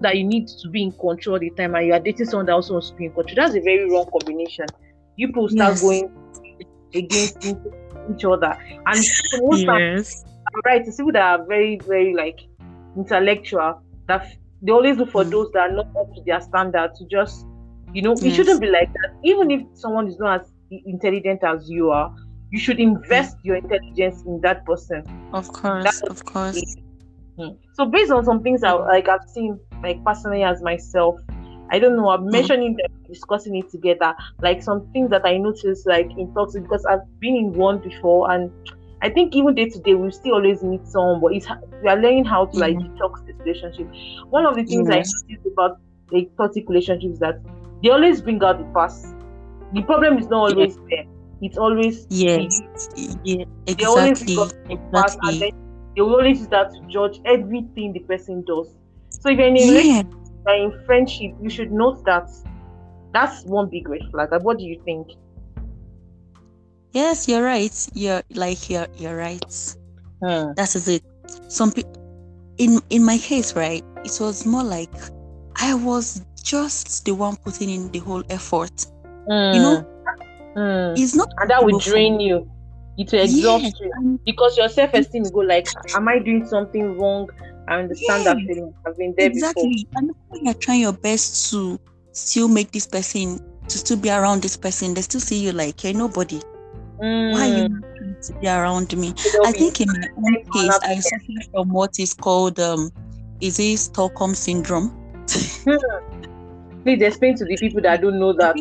that 0.01 0.17
you 0.17 0.25
need 0.25 0.47
to 0.62 0.69
be 0.71 0.83
in 0.83 0.93
control 1.01 1.39
the 1.39 1.51
time 1.51 1.75
and 1.75 1.87
you 1.87 1.93
are 1.93 2.01
dating 2.01 2.27
someone 2.27 2.47
that 2.47 2.53
also 2.53 2.75
wants 2.75 2.91
to 2.91 2.97
be 2.97 3.07
in 3.07 3.12
control. 3.12 3.35
That's 3.37 3.57
a 3.57 3.61
very 3.61 3.89
wrong 3.91 4.07
combination. 4.12 4.73
You 5.17 5.29
people 5.29 5.49
start 5.49 5.79
Yes. 5.79 5.81
going 5.81 6.11
against 6.95 7.37
each 8.11 8.25
other. 8.25 8.56
And 8.87 9.04
most 9.37 9.64
Yes. 9.66 10.25
right, 10.64 10.87
it's 10.87 10.97
people 10.97 11.12
that 11.12 11.40
are 11.40 11.47
very, 11.47 11.80
very 11.87 12.14
like 12.14 12.38
intellectual 12.97 13.82
that 14.09 14.26
they 14.61 14.73
always 14.73 14.97
look 14.97 15.11
for 15.11 15.25
Mm. 15.25 15.30
those 15.30 15.50
that 15.52 15.71
are 15.71 15.73
not 15.73 15.87
up 15.99 16.14
to 16.14 16.23
their 16.26 16.40
standard 16.40 16.94
to 16.97 17.04
just 17.11 17.47
you 17.94 18.00
know, 18.00 18.12
it 18.12 18.30
shouldn't 18.30 18.61
be 18.61 18.68
like 18.68 18.90
that. 18.90 19.11
Even 19.23 19.50
if 19.50 19.62
someone 19.75 20.09
is 20.09 20.18
not 20.18 20.40
as 20.40 20.47
intelligent 20.71 21.44
as 21.44 21.68
you 21.68 21.90
are, 21.90 22.14
you 22.50 22.59
should 22.59 22.80
invest 22.80 23.37
your 23.42 23.56
intelligence 23.56 24.23
in 24.26 24.40
that 24.42 24.64
person. 24.64 25.02
Of 25.32 25.49
course. 25.49 26.00
Of 26.09 26.25
course. 26.25 26.76
Mm. 27.38 27.59
So 27.75 27.87
based 27.87 28.11
on 28.11 28.25
some 28.25 28.42
things 28.42 28.62
I 28.62 28.73
like 28.73 29.09
I've 29.09 29.28
seen 29.28 29.59
like 29.82 30.02
personally 30.04 30.42
as 30.42 30.62
myself, 30.62 31.16
I 31.73 31.79
don't 31.79 31.97
know, 31.97 32.11
I'm 32.11 32.25
mm. 32.25 32.33
mentioning 32.33 32.76
them, 32.76 32.91
discussing 33.09 33.57
it 33.57 33.71
together, 33.71 34.14
like 34.41 34.62
some 34.62 34.87
things 34.93 35.11
that 35.11 35.25
I 35.25 35.38
noticed 35.38 35.87
like 35.87 36.11
in 36.19 36.33
toxic 36.35 36.62
because 36.62 36.85
I've 36.85 37.00
been 37.19 37.35
in 37.35 37.52
one 37.55 37.79
before 37.79 38.31
and 38.31 38.50
I 39.00 39.09
think 39.09 39.35
even 39.35 39.55
day 39.57 39.69
to 39.69 39.79
day 39.81 39.95
we 39.95 40.12
still 40.12 40.35
always 40.35 40.62
meet 40.62 40.87
someone, 40.87 41.21
but 41.21 41.33
it's 41.35 41.47
we 41.83 41.88
are 41.88 41.97
learning 41.97 42.25
how 42.25 42.47
to 42.47 42.57
like 42.57 42.76
mm-hmm. 42.76 42.97
detox 42.97 43.26
this 43.26 43.37
relationship. 43.38 43.88
One 44.31 44.47
of 44.47 44.55
the 44.55 44.64
things 44.64 44.88
Yes. 44.88 45.11
I 45.11 45.33
noticed 45.33 45.47
about 45.52 45.81
like 46.12 46.31
toxic 46.37 46.69
relationships 46.69 47.14
is 47.14 47.19
that 47.19 47.41
they 47.83 47.91
always 47.91 48.21
bring 48.21 48.43
out 48.45 48.59
the 48.59 48.64
past. 48.73 49.07
The 49.73 49.83
problem 49.83 50.19
is 50.19 50.29
not 50.29 50.52
always 50.52 50.76
there. 50.88 51.05
It's 51.41 51.59
always 51.59 52.07
Yes. 52.11 52.61
the- 52.95 53.19
Yeah. 53.25 53.45
they 53.67 53.85
always 53.85 54.23
Exactly. 54.23 54.35
bring 54.37 54.47
up 54.47 54.69
the 54.69 54.76
past 54.93 55.19
and 55.23 55.31
Exactly. 55.31 55.38
then 55.41 55.52
they 55.97 56.02
always 56.02 56.38
use 56.38 56.49
that 56.49 56.73
to 56.75 56.81
judge 56.87 57.21
everything 57.25 57.93
the 57.93 58.00
person 58.00 58.45
does. 58.47 58.69
So 59.09 59.31
if 59.31 59.38
you're 59.38 59.49
in 59.49 59.57
a 59.57 59.61
relationship, 59.61 60.22
You're 60.47 60.57
in 60.57 60.85
friendship, 60.87 61.33
you 61.41 61.51
should 61.51 61.73
note 61.73 62.05
that. 62.05 62.29
That's 63.13 63.45
one 63.45 63.69
big 63.69 63.89
red 63.89 64.03
flag. 64.11 64.33
Like, 64.33 64.43
what 64.43 64.59
do 64.59 64.65
you 64.65 64.81
think? 64.85 65.09
Yes, 66.93 67.29
you're 67.29 67.43
right. 67.45 67.89
You're 67.95 68.23
like 68.35 68.69
you're 68.71 68.87
you're 68.97 69.17
right. 69.17 69.75
That 70.21 70.75
is 70.75 70.89
it. 70.89 71.03
Some 71.49 71.73
people 71.73 71.93
in 72.59 72.81
in 72.91 73.05
my 73.05 73.19
case, 73.19 73.55
right? 73.55 73.85
It 74.05 74.19
was 74.21 74.47
more 74.47 74.63
like 74.63 74.93
I 75.57 75.75
was 75.75 76.25
just 76.43 77.05
the 77.05 77.13
one 77.13 77.37
putting 77.37 77.71
in 77.71 77.91
the 77.93 77.99
whole 77.99 78.23
effort. 78.31 78.87
You 79.29 79.61
know, 79.63 79.87
Mm. 80.57 80.99
it's 80.99 81.15
not 81.15 81.29
and 81.39 81.49
that 81.51 81.65
will 81.65 81.79
drain 81.79 82.21
you. 82.21 82.47
It 82.99 83.11
will 83.11 83.21
exhaust 83.23 83.81
you 83.81 84.21
because 84.27 84.59
your 84.59 84.69
self-esteem 84.69 85.23
will 85.23 85.31
go 85.31 85.41
like, 85.41 85.67
"Am 85.95 86.09
I 86.09 86.19
doing 86.19 86.47
something 86.47 86.99
wrong?" 86.99 87.29
I 87.69 87.76
understand 87.78 88.26
that 88.26 88.37
feeling. 88.47 88.75
I've 88.87 88.97
been 88.97 89.14
there 89.16 89.31
before. 89.31 89.47
exactly. 89.49 89.87
And 89.95 90.11
when 90.28 90.45
you're 90.45 90.54
trying 90.54 90.81
your 90.81 90.92
best 90.92 91.50
to 91.50 91.78
still 92.12 92.49
make 92.49 92.71
this 92.73 92.87
person 92.87 93.38
to 93.69 93.78
still 93.78 93.97
be 93.97 94.11
around 94.11 94.42
this 94.42 94.57
person, 94.57 94.95
they 94.95 95.02
still 95.02 95.21
see 95.21 95.38
you 95.42 95.52
like 95.52 95.83
you're 95.85 95.95
nobody. 95.95 96.40
Why 96.99 97.49
are 97.50 97.57
you 97.59 97.64
Mm. 97.69 98.21
to 98.23 98.33
be 98.40 98.47
around 98.49 98.97
me? 98.97 99.14
I 99.45 99.52
think 99.52 99.81
in 99.81 99.88
my 99.88 100.09
own 100.16 100.35
case, 100.52 100.78
I 100.83 100.95
suffer 101.00 101.50
from 101.52 101.69
what 101.73 101.99
is 101.99 102.14
called 102.14 102.59
um, 102.61 102.90
is 103.40 103.59
it 103.59 103.78
Stockholm 103.78 104.35
syndrome? 104.35 104.92
Please 106.85 107.00
explain 107.02 107.37
to 107.37 107.45
the 107.45 107.57
people 107.57 107.81
that 107.83 108.00
don't 108.02 108.19
know 108.19 108.33
that- 108.38 108.54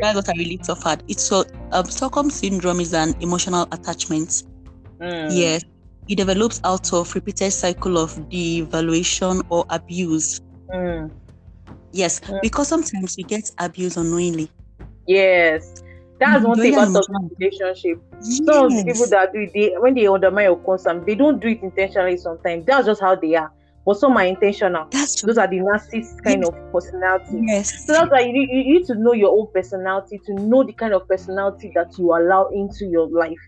That's 0.00 0.16
what 0.16 0.28
I 0.28 0.32
really 0.38 0.58
suffered. 0.62 1.02
It's 1.08 1.22
so 1.24 1.44
um, 1.72 1.84
Stockholm 1.84 2.30
syndrome 2.30 2.80
is 2.80 2.94
an 2.94 3.14
emotional 3.20 3.66
attachment. 3.72 4.42
Mm. 5.00 5.28
Yes, 5.30 5.62
it 6.08 6.16
develops 6.16 6.60
out 6.64 6.92
of 6.92 7.14
repeated 7.14 7.52
cycle 7.52 7.98
of 7.98 8.14
devaluation 8.30 9.42
or 9.48 9.64
abuse. 9.70 10.40
Mm. 10.72 11.10
Yes, 11.92 12.20
Mm. 12.20 12.40
because 12.42 12.68
sometimes 12.68 13.16
you 13.18 13.24
get 13.24 13.50
abused 13.58 13.96
unknowingly. 13.96 14.50
Yes. 15.06 15.82
That's 16.18 16.44
one 16.44 16.60
thing 16.60 16.74
Very 16.74 16.82
about 16.84 16.92
toxic 16.92 17.38
relationship. 17.38 17.98
Some 18.20 18.66
of 18.66 18.72
the 18.76 18.92
people 18.92 19.06
that 19.06 19.32
do 19.32 19.40
it, 19.40 19.50
they, 19.54 19.74
when 19.78 19.94
they 19.94 20.06
undermine 20.06 20.44
your 20.44 20.56
consent, 20.62 21.06
they 21.06 21.14
don't 21.14 21.40
do 21.40 21.48
it 21.48 21.62
intentionally 21.62 22.18
sometimes. 22.18 22.66
That's 22.66 22.86
just 22.86 23.00
how 23.00 23.14
they 23.16 23.34
are. 23.36 23.50
But 23.86 23.96
some 23.96 24.16
are 24.18 24.24
intentional. 24.26 24.86
That's 24.90 25.16
true. 25.16 25.28
Those 25.28 25.38
are 25.38 25.48
the 25.48 25.56
narcissist 25.56 26.22
kind 26.22 26.44
Yes. 26.44 26.48
of 26.48 26.72
personality. 26.72 27.42
Yes. 27.46 27.86
So 27.86 27.92
that's 27.94 28.10
why 28.10 28.20
you 28.20 28.46
you 28.52 28.74
need 28.74 28.84
to 28.86 28.94
know 28.96 29.14
your 29.14 29.30
own 29.36 29.46
personality 29.54 30.20
to 30.26 30.34
know 30.34 30.62
the 30.62 30.74
kind 30.74 30.92
of 30.92 31.08
personality 31.08 31.72
that 31.74 31.88
you 31.98 32.14
allow 32.14 32.48
into 32.52 32.84
your 32.84 33.08
life. 33.08 33.38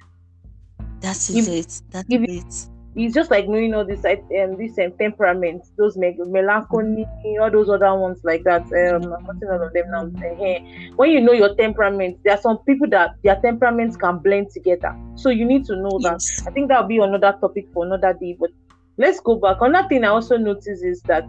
That 1.02 1.16
is 1.16 1.48
if- 1.48 1.66
it. 1.66 1.82
That 1.90 2.06
is 2.08 2.44
it. 2.44 2.68
It's 2.94 3.14
just 3.14 3.30
like 3.30 3.48
knowing 3.48 3.72
all 3.72 3.86
this 3.86 4.04
um, 4.04 4.58
this 4.58 4.78
um, 4.78 4.92
temperament, 4.98 5.64
those 5.78 5.96
me- 5.96 6.14
melancholy, 6.18 7.06
all 7.40 7.50
those 7.50 7.70
other 7.70 7.94
ones 7.94 8.20
like 8.22 8.44
that. 8.44 8.64
Um, 8.64 9.14
I'm 9.14 9.24
putting 9.24 9.48
all 9.48 9.62
of 9.62 9.72
them 9.72 9.90
now. 9.90 10.10
Eh, 10.44 10.90
When 10.96 11.10
you 11.10 11.22
know 11.22 11.32
your 11.32 11.54
temperament, 11.54 12.18
there 12.22 12.34
are 12.34 12.40
some 12.40 12.58
people 12.58 12.86
that 12.90 13.14
their 13.24 13.36
temperaments 13.40 13.96
can 13.96 14.18
blend 14.18 14.50
together. 14.50 14.94
So 15.14 15.30
you 15.30 15.46
need 15.46 15.64
to 15.66 15.76
know 15.76 15.98
that. 16.02 16.20
Yes. 16.20 16.46
I 16.46 16.50
think 16.50 16.68
that'll 16.68 16.86
be 16.86 16.98
another 16.98 17.34
topic 17.40 17.66
for 17.72 17.86
another 17.86 18.12
day. 18.12 18.36
But 18.38 18.50
let's 18.98 19.20
go 19.20 19.36
back. 19.36 19.56
Another 19.62 19.88
thing 19.88 20.04
I 20.04 20.08
also 20.08 20.36
notice 20.36 20.82
is 20.82 21.00
that 21.06 21.24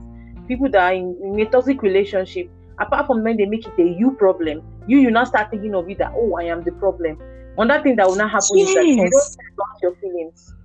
people 0.50 0.70
that 0.72 0.84
are 0.84 0.94
in, 0.94 1.18
in 1.24 1.40
a 1.40 1.46
toxic 1.50 1.82
relationship, 1.82 2.50
apart 2.78 3.08
from 3.08 3.24
when 3.24 3.38
they 3.38 3.46
make 3.46 3.66
it 3.66 3.80
a 3.80 3.84
you 3.88 4.12
problem, 4.20 4.62
you 4.86 4.98
you 5.00 5.12
now 5.12 5.24
start 5.24 5.50
thinking 5.50 5.74
of 5.76 5.90
it 5.90 5.98
that 6.00 6.12
oh 6.14 6.36
I 6.38 6.44
am 6.44 6.62
the 6.66 6.74
problem. 6.74 7.18
Another 7.58 7.84
thing 7.84 7.96
that 7.98 8.08
will 8.08 8.16
not 8.16 8.32
happen 8.32 8.58
is 8.58 8.74
that 8.74 8.86
you 8.86 8.98
don't 8.98 9.12
Yes. 9.12 9.38
your 9.82 9.96
feelings. 9.96 10.56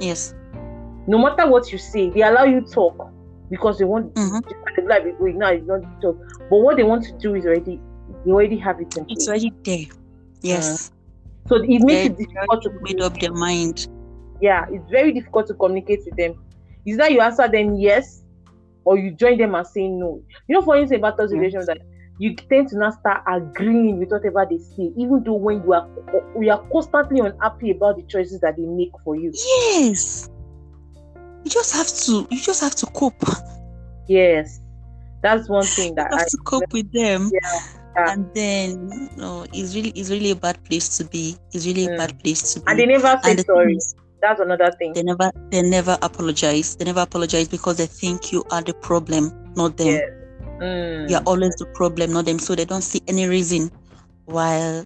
Yes. 0.00 0.34
No 1.06 1.18
matter 1.18 1.48
what 1.50 1.70
you 1.70 1.78
say, 1.78 2.10
they 2.10 2.22
allow 2.22 2.44
you 2.44 2.62
talk 2.62 3.10
because 3.50 3.78
they 3.78 3.84
want 3.84 4.14
Mhm. 4.14 4.42
they 4.76 4.82
like 4.86 5.04
now 5.20 5.50
you 5.50 5.60
don't 5.66 5.84
talk. 6.00 6.16
But 6.50 6.56
what 6.58 6.76
they 6.76 6.84
want 6.84 7.04
to 7.04 7.12
do 7.18 7.34
is 7.34 7.44
already 7.44 7.80
they 8.24 8.32
already 8.32 8.56
have 8.58 8.80
it 8.80 8.96
in 8.96 9.04
It's 9.08 9.28
already 9.28 9.52
there. 9.64 9.86
Yes. 10.42 10.90
So 11.48 11.56
it 11.56 11.68
makes 11.68 11.84
They 11.86 12.04
it 12.06 12.16
difficult 12.16 12.62
to 12.62 12.70
made 12.82 13.00
up 13.02 13.18
their 13.20 13.32
mind. 13.32 13.86
yeah, 14.40 14.64
it's 14.70 14.90
very 14.90 15.12
difficult 15.12 15.46
to 15.48 15.54
communicate 15.54 16.00
with 16.06 16.16
them. 16.16 16.34
Is 16.86 16.96
that 16.96 17.12
you 17.12 17.20
answer 17.20 17.48
them 17.48 17.74
yes, 17.74 18.22
or 18.84 18.98
you 18.98 19.10
join 19.12 19.38
them 19.38 19.54
and 19.54 19.66
say 19.66 19.88
no. 19.88 20.22
You 20.48 20.54
know, 20.54 20.62
for 20.62 20.76
instance, 20.76 20.98
about 20.98 21.16
those 21.18 21.32
Yeah. 21.32 21.38
relations 21.38 21.66
that 21.66 21.78
you 22.18 22.34
tend 22.36 22.68
to 22.68 22.78
not 22.78 22.94
start 23.00 23.22
agreeing 23.26 23.98
with 23.98 24.10
whatever 24.10 24.46
they 24.48 24.58
say, 24.58 24.92
even 24.96 25.22
though 25.24 25.34
when 25.34 25.62
you 25.64 25.72
are 25.72 25.88
we 26.36 26.48
are 26.50 26.62
constantly 26.72 27.20
unhappy 27.20 27.70
about 27.72 27.96
the 27.96 28.02
choices 28.02 28.40
that 28.40 28.56
they 28.56 28.64
make 28.66 28.90
for 29.04 29.16
you. 29.16 29.32
Yes. 29.34 30.28
You 31.44 31.50
just 31.50 31.74
have 31.74 31.88
to. 31.88 32.26
You 32.30 32.40
just 32.40 32.60
have 32.60 32.74
to 32.76 32.86
cope. 32.86 33.22
Yes, 34.06 34.60
that's 35.22 35.48
one 35.48 35.64
thing 35.64 35.90
You 35.90 35.94
that 35.96 36.12
I 36.12 36.18
have 36.18 36.26
to 36.28 36.38
cope 36.44 36.72
with 36.72 36.90
them. 36.92 37.30
yeah. 37.32 37.60
And 37.96 38.28
then, 38.34 39.08
no, 39.16 39.46
it's 39.52 39.74
really, 39.74 39.90
it's 39.90 40.10
really 40.10 40.30
a 40.32 40.36
bad 40.36 40.62
place 40.64 40.96
to 40.98 41.04
be. 41.04 41.36
It's 41.52 41.64
really 41.66 41.86
Mm. 41.86 41.94
a 41.94 41.98
bad 41.98 42.18
place 42.20 42.54
to 42.54 42.60
be. 42.60 42.64
and 42.68 42.78
they 42.80 42.86
never 42.86 43.20
say 43.22 43.34
the 43.34 43.42
sorry. 43.44 43.78
That's 44.20 44.40
another 44.40 44.72
thing. 44.78 44.94
they 44.94 45.02
never, 45.02 45.30
they 45.50 45.62
never 45.62 45.96
apologize. 46.02 46.76
They 46.76 46.86
never 46.86 47.00
apologize 47.00 47.46
because 47.48 47.76
they 47.76 47.86
think 47.86 48.32
you 48.32 48.42
are 48.50 48.62
the 48.62 48.74
problem. 48.74 49.30
not 49.56 49.76
them. 49.76 49.86
Yeah. 49.88 50.23
Mm. 50.60 51.10
You're 51.10 51.22
always 51.26 51.54
the 51.56 51.66
problem, 51.74 52.12
not 52.12 52.24
them. 52.26 52.38
So 52.38 52.54
they 52.54 52.64
don't 52.64 52.82
see 52.82 53.00
any 53.08 53.26
reason 53.26 53.70
why 54.26 54.84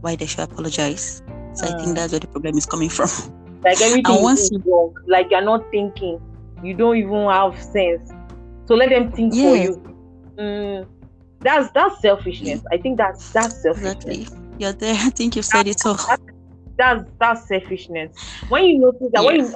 why 0.00 0.16
they 0.16 0.26
should 0.26 0.40
apologize. 0.40 1.22
So 1.54 1.66
I 1.66 1.70
think 1.70 1.88
Mm. 1.90 1.94
that's 1.96 2.12
where 2.12 2.20
the 2.20 2.28
problem 2.28 2.56
is 2.56 2.66
coming 2.66 2.88
from. 2.88 3.08
Like 3.64 3.80
everything 3.82 4.14
And 4.14 4.22
once 4.22 4.40
is 4.42 4.50
you- 4.52 4.62
wrong. 4.66 4.94
Like 5.08 5.26
you're 5.32 5.40
not 5.42 5.64
thinking. 5.72 6.20
You 6.62 6.74
don't 6.74 6.96
even 6.96 7.26
have 7.28 7.60
sense. 7.60 8.08
So 8.66 8.74
let 8.76 8.90
them 8.90 9.10
think 9.10 9.32
for 9.34 9.56
you. 9.56 9.82
Mm. 10.38 10.86
That's 11.40 11.70
that's 11.72 12.00
selfishness. 12.00 12.60
I 12.72 12.76
think 12.78 12.98
that's 12.98 13.32
that's 13.32 13.60
selfishness. 13.62 13.94
Exactly. 14.04 14.28
You're 14.58 14.72
there. 14.72 14.94
I 14.98 15.10
think 15.10 15.34
you've 15.36 15.44
said 15.44 15.66
it 15.66 15.84
all. 15.84 15.98
That's 16.78 17.04
that's 17.18 17.48
selfishness. 17.48 18.16
When 18.48 18.64
you 18.64 18.78
notice 18.78 19.08
that 19.12 19.24
when 19.24 19.36
you 19.36 19.52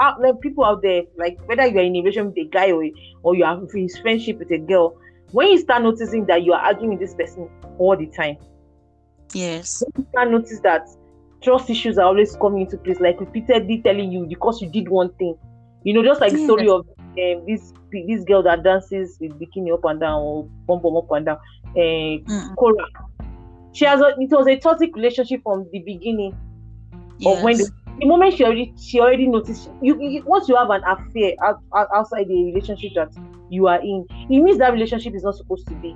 ah, 0.00 0.16
like 0.20 0.40
people 0.40 0.64
out 0.64 0.80
there, 0.82 1.02
like 1.18 1.38
whether 1.46 1.66
you're 1.66 1.82
in 1.82 1.96
a 1.96 2.00
relationship 2.00 2.34
with 2.36 2.46
a 2.46 2.48
guy 2.48 2.70
or 2.70 2.84
or 3.22 3.34
you 3.34 3.44
have 3.44 3.62
in 3.74 3.88
friendship 4.00 4.38
with 4.38 4.50
a 4.52 4.58
girl, 4.58 4.96
when 5.32 5.48
you 5.48 5.58
start 5.58 5.82
noticing 5.82 6.24
that 6.26 6.44
you 6.44 6.52
are 6.52 6.60
arguing 6.60 6.90
with 6.90 7.00
this 7.00 7.14
person 7.14 7.48
all 7.78 7.96
the 7.96 8.06
time, 8.06 8.36
Yes. 9.34 9.82
you 9.96 10.06
start 10.10 10.30
notice 10.30 10.60
that 10.60 10.86
trust 11.42 11.68
issues 11.68 11.98
are 11.98 12.06
always 12.06 12.36
coming 12.36 12.62
into 12.62 12.76
place, 12.78 13.00
like 13.00 13.18
repeatedly 13.20 13.82
telling 13.82 14.12
you 14.12 14.26
because 14.26 14.62
you 14.62 14.68
did 14.70 14.88
one 14.88 15.12
thing. 15.14 15.36
You 15.82 15.94
know, 15.94 16.04
just 16.04 16.20
like 16.20 16.32
the 16.32 16.44
story 16.44 16.68
of 16.68 16.86
um, 16.86 17.44
this 17.46 17.72
this 17.90 18.24
girl 18.24 18.42
that 18.44 18.62
dances 18.62 19.18
with 19.20 19.32
bikini 19.38 19.72
up 19.74 19.84
and 19.84 20.00
down 20.00 20.20
or 20.20 20.48
bum 20.66 20.80
bum 20.80 20.96
up 20.96 21.10
and 21.10 21.26
down. 21.26 21.38
Uh, 21.76 22.22
Mm, 22.28 22.54
Cora. 22.56 22.86
She 23.72 23.86
has 23.86 24.00
a, 24.00 24.14
it 24.18 24.30
was 24.30 24.46
a 24.46 24.56
toxic 24.58 24.94
relationship 24.94 25.42
from 25.42 25.66
the 25.72 25.80
beginning. 25.80 26.36
Of 27.26 27.42
when 27.42 27.56
the, 27.58 27.70
the 28.00 28.06
moment 28.06 28.34
she 28.34 28.44
already 28.44 28.74
she 28.80 29.00
already 29.00 29.26
noticed 29.28 29.70
you, 29.80 30.00
you 30.00 30.22
once 30.26 30.48
you 30.48 30.56
have 30.56 30.70
an 30.70 30.82
affair 30.84 31.34
out, 31.44 31.60
out, 31.76 31.88
outside 31.94 32.28
the 32.28 32.44
relationship 32.44 32.92
that 32.94 33.12
you 33.50 33.66
are 33.68 33.80
in, 33.80 34.06
it 34.30 34.40
means 34.40 34.58
that 34.58 34.72
relationship 34.72 35.14
is 35.14 35.22
not 35.22 35.34
supposed 35.36 35.66
to 35.68 35.74
be. 35.76 35.94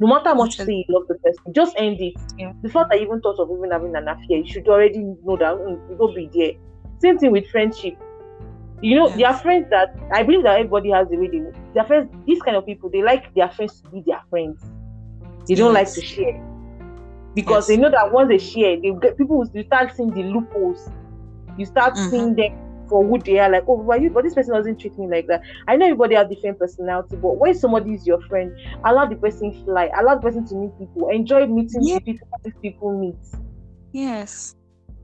No 0.00 0.06
matter 0.06 0.30
how 0.30 0.34
much 0.34 0.58
you 0.58 0.64
say 0.64 0.72
you 0.74 0.84
love 0.88 1.06
the 1.08 1.14
person, 1.16 1.52
just 1.52 1.74
end 1.78 2.00
it. 2.00 2.14
Yeah. 2.38 2.52
The 2.62 2.70
fact 2.70 2.88
that 2.90 3.00
you 3.00 3.06
even 3.06 3.20
thought 3.20 3.38
of 3.38 3.50
even 3.50 3.70
having 3.70 3.94
an 3.94 4.08
affair, 4.08 4.38
you 4.38 4.46
should 4.46 4.66
already 4.66 4.98
know 4.98 5.36
that 5.36 5.54
mm, 5.56 5.78
you 5.90 5.96
don't 5.98 6.14
be 6.16 6.28
there. 6.32 6.52
Same 7.00 7.18
thing 7.18 7.32
with 7.32 7.46
friendship. 7.50 7.98
You 8.82 8.96
know, 8.96 9.08
Yeah. 9.08 9.16
there 9.16 9.26
are 9.28 9.38
friends 9.38 9.68
that 9.70 9.94
I 10.10 10.22
believe 10.22 10.42
that 10.44 10.58
everybody 10.58 10.90
has 10.90 11.08
the 11.10 11.16
way 11.18 11.28
they 11.28 11.42
their 11.74 11.84
friends, 11.84 12.10
these 12.26 12.40
kind 12.40 12.56
of 12.56 12.64
people, 12.64 12.88
they 12.88 13.02
like 13.02 13.32
their 13.34 13.50
friends 13.50 13.82
to 13.82 13.90
be 13.90 14.02
their 14.06 14.22
friends. 14.30 14.62
They 15.46 15.54
don't 15.54 15.74
like 15.74 15.92
to 15.92 16.00
share. 16.00 16.49
Because 17.34 17.66
Yes. 17.66 17.66
they 17.66 17.76
know 17.76 17.90
that 17.90 18.12
once 18.12 18.28
they 18.28 18.38
share, 18.38 18.76
they 18.80 18.92
get 19.00 19.16
people 19.16 19.44
you 19.54 19.62
start 19.64 19.92
seeing 19.94 20.12
the 20.12 20.22
loopholes. 20.24 20.90
You 21.56 21.66
start 21.66 21.96
Mhm. 21.96 22.10
seeing 22.10 22.34
them 22.34 22.48
for 22.88 23.06
who 23.06 23.18
they 23.24 23.38
are, 23.38 23.50
like, 23.50 23.64
oh, 23.68 23.74
why 23.82 23.96
you 23.96 24.10
but 24.10 24.24
this 24.24 24.34
person 24.34 24.54
doesn't 24.54 24.80
treat 24.80 24.98
me 24.98 25.08
like 25.08 25.26
that. 25.28 25.42
I 25.68 25.76
know 25.76 25.86
everybody 25.86 26.16
has 26.16 26.28
different 26.28 26.58
personality, 26.58 27.16
but 27.22 27.38
when 27.38 27.54
somebody 27.54 27.94
is 27.94 28.06
your 28.06 28.20
friend, 28.28 28.52
allow 28.84 29.06
the 29.06 29.16
person 29.16 29.52
fly, 29.64 29.90
allow 29.98 30.16
the 30.16 30.22
person 30.22 30.44
to 30.46 30.56
meet 30.56 30.72
people, 30.78 31.08
enjoy 31.10 31.46
meeting 31.46 31.84
Yeah. 31.84 31.98
people 32.04 32.26
these 32.44 32.54
people 32.62 32.98
meet. 32.98 33.16
Yes. 33.92 34.54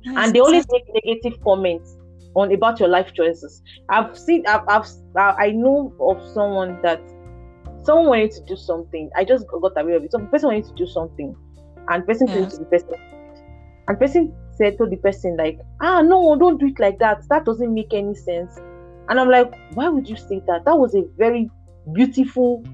Yes, 0.02 0.16
and 0.16 0.34
they 0.34 0.40
always 0.40 0.64
exactly. 0.64 0.72
make 0.72 1.04
negative 1.04 1.38
comments 1.44 1.96
on 2.34 2.52
about 2.52 2.80
your 2.80 2.88
life 2.88 3.12
choices. 3.14 3.62
I've 3.88 4.16
seen, 4.18 4.44
I've, 4.46 4.62
I've, 4.68 4.86
I 5.16 5.50
know 5.52 5.92
of 6.00 6.22
someone 6.32 6.78
that 6.82 7.00
someone 7.84 8.08
wanted 8.08 8.30
to 8.32 8.40
do 8.46 8.56
something. 8.56 9.10
I 9.16 9.24
just 9.24 9.46
got 9.48 9.72
aware 9.76 9.96
of 9.96 10.04
it. 10.04 10.12
Some 10.12 10.28
person 10.28 10.48
wanted 10.48 10.64
to 10.64 10.74
do 10.76 10.86
something, 10.86 11.34
and 11.88 12.02
the 12.02 12.06
person 12.06 12.28
Yes. 12.28 12.50
to 12.52 12.58
the 12.58 12.66
person, 12.66 12.94
and 13.88 13.98
person 13.98 14.34
said 14.52 14.76
to 14.78 14.86
the 14.86 14.96
person 14.96 15.36
like, 15.36 15.58
"Ah, 15.80 16.02
no, 16.02 16.36
don't 16.36 16.58
do 16.58 16.66
it 16.66 16.78
like 16.78 16.98
that. 16.98 17.22
That 17.28 17.44
doesn't 17.44 17.72
make 17.74 17.92
any 17.94 18.14
sense." 18.14 18.62
And 19.08 19.20
I'm 19.20 19.28
like, 19.28 19.50
"Why 19.74 19.88
would 19.88 20.08
you 20.08 20.16
say 20.16 20.42
that? 20.46 20.64
That 20.64 20.78
was 20.78 20.94
a 20.94 21.04
very 21.16 21.50
beautiful 21.92 22.64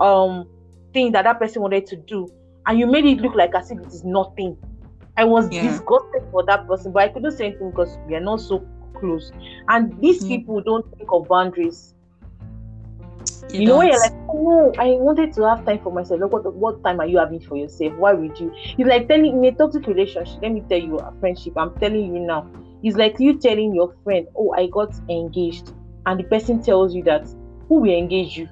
um 0.00 0.48
thing 0.92 1.12
that 1.12 1.22
that 1.24 1.38
person 1.38 1.62
wanted 1.62 1.86
to 1.86 1.96
do, 1.96 2.28
and 2.66 2.78
you 2.78 2.86
made 2.86 3.04
it 3.04 3.20
look 3.20 3.34
like 3.34 3.54
as 3.54 3.70
if 3.70 3.78
it 3.78 3.92
is 3.92 4.04
nothing." 4.04 4.56
I 5.16 5.24
was 5.24 5.50
Yeah. 5.50 5.62
disgusted 5.62 6.22
for 6.30 6.44
that 6.46 6.66
person, 6.68 6.92
but 6.92 7.02
I 7.02 7.08
couldn't 7.08 7.32
say 7.32 7.46
anything 7.46 7.70
because 7.70 7.98
we 8.06 8.14
are 8.14 8.20
not 8.20 8.40
so 8.40 8.64
close. 8.96 9.32
And 9.68 10.00
these 10.00 10.22
Yeah. 10.22 10.36
people 10.36 10.62
don't 10.62 10.84
think 10.96 11.08
of 11.12 11.28
boundaries. 11.28 11.94
You, 13.50 13.66
know, 13.66 13.82
you're 13.82 13.98
like, 13.98 14.12
oh 14.28 14.72
no, 14.76 14.82
I 14.82 14.90
wanted 14.96 15.32
to 15.34 15.42
have 15.48 15.64
time 15.64 15.80
for 15.82 15.92
myself. 15.92 16.20
Like, 16.20 16.32
what, 16.32 16.54
what 16.54 16.82
time 16.84 17.00
are 17.00 17.06
you 17.06 17.18
having 17.18 17.40
for 17.40 17.56
yourself? 17.56 17.94
Why 17.94 18.12
would 18.12 18.38
you? 18.38 18.52
It's 18.56 18.88
like 18.88 19.08
telling 19.08 19.26
in 19.26 19.44
a 19.44 19.52
toxic 19.52 19.86
relationship. 19.86 20.40
Let 20.42 20.52
me 20.52 20.62
tell 20.68 20.78
you, 20.78 20.96
a 20.98 21.12
friendship. 21.20 21.54
I'm 21.56 21.74
telling 21.78 22.14
you 22.14 22.20
now. 22.20 22.50
It's 22.82 22.96
like 22.96 23.18
you 23.18 23.38
telling 23.38 23.74
your 23.74 23.94
friend, 24.04 24.26
oh, 24.36 24.54
I 24.56 24.68
got 24.68 24.94
engaged, 25.08 25.72
and 26.06 26.18
the 26.20 26.24
person 26.24 26.62
tells 26.62 26.94
you 26.94 27.02
that 27.04 27.26
who 27.68 27.80
will 27.80 27.90
engage 27.96 28.36
you. 28.36 28.48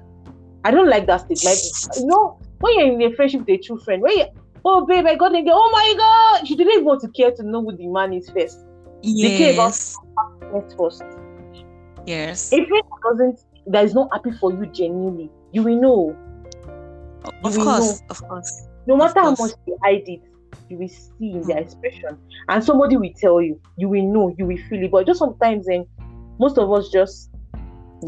I 0.65 0.71
don't 0.71 0.89
like 0.89 1.05
that 1.07 1.21
statement. 1.21 1.59
You 1.97 2.07
know, 2.07 2.39
when 2.59 2.77
you're 2.79 2.91
in 2.91 3.01
a 3.13 3.15
friendship 3.15 3.41
with 3.41 3.49
a 3.49 3.57
true 3.57 3.79
friend, 3.79 4.01
when 4.01 4.17
you, 4.17 4.25
oh 4.65 4.85
babe, 4.85 5.05
I 5.05 5.15
got 5.15 5.33
engaged. 5.33 5.53
Oh 5.55 5.69
my 5.71 5.93
god, 5.97 6.49
you 6.49 6.57
didn't 6.57 6.83
want 6.83 7.01
to 7.01 7.07
care 7.09 7.31
to 7.31 7.43
know 7.43 7.61
who 7.63 7.75
the 7.75 7.87
man 7.87 8.13
is 8.13 8.29
first. 8.29 8.59
care 9.37 9.53
about- 9.53 9.67
yes. 9.71 9.95
First, 10.51 10.77
first. 10.77 11.03
Yes. 12.05 12.53
If 12.53 12.67
it 12.71 12.85
doesn't, 13.03 13.39
that 13.69 13.85
is 13.85 13.93
not 13.93 14.09
happy 14.11 14.31
for 14.31 14.51
you 14.51 14.65
genuinely, 14.67 15.29
you 15.51 15.63
will 15.63 15.81
know. 15.81 16.17
Of 17.43 17.55
course. 17.57 18.01
Of 18.09 18.21
course. 18.27 18.67
No 18.85 18.95
matter 18.95 19.19
how 19.19 19.31
much 19.31 19.51
they 19.65 19.73
hide 19.83 20.03
it, 20.05 20.21
you 20.69 20.77
will 20.77 20.87
see 20.87 21.31
in 21.31 21.41
their 21.43 21.59
expression, 21.59 22.17
and 22.47 22.63
somebody 22.63 22.97
will 22.97 23.11
tell 23.19 23.41
you. 23.41 23.59
You 23.77 23.89
will 23.89 24.05
know. 24.05 24.35
You 24.37 24.45
will 24.45 24.57
feel 24.69 24.83
it. 24.83 24.91
But 24.91 25.05
just 25.05 25.19
sometimes, 25.19 25.65
then 25.65 25.85
most 26.39 26.57
of 26.57 26.71
us 26.71 26.89
just 26.89 27.29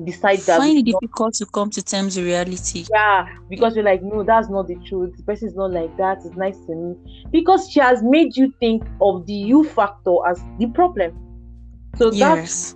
decide 0.06 0.40
that. 0.40 0.60
Find 0.60 0.78
it 0.78 0.86
difficult 0.86 1.34
to 1.36 1.46
come 1.48 1.70
to 1.72 1.82
terms 1.82 2.16
with 2.16 2.26
reality. 2.26 2.86
yeah, 2.94 3.28
because 3.50 3.76
you're 3.76 3.86
like, 3.86 4.02
no, 4.04 4.24
that's 4.24 4.50
not 4.50 4.68
the 4.68 4.76
truth. 4.88 5.16
The 5.18 5.24
person 5.24 5.50
is 5.50 5.56
not 5.56 5.72
like 5.72 5.96
that. 5.98 6.20
It's 6.26 6.36
nice 6.38 6.58
to 6.68 6.76
me 6.76 6.96
because 7.32 7.70
she 7.70 7.80
has 7.80 8.02
made 8.04 8.38
you 8.38 8.54
think 8.60 8.84
of 9.02 9.26
the 9.26 9.34
you 9.34 9.64
factor 9.64 10.16
as 10.28 10.42
the 10.60 10.68
problem. 10.68 11.18
So 11.98 12.12
that's 12.12 12.20
Yes. 12.20 12.76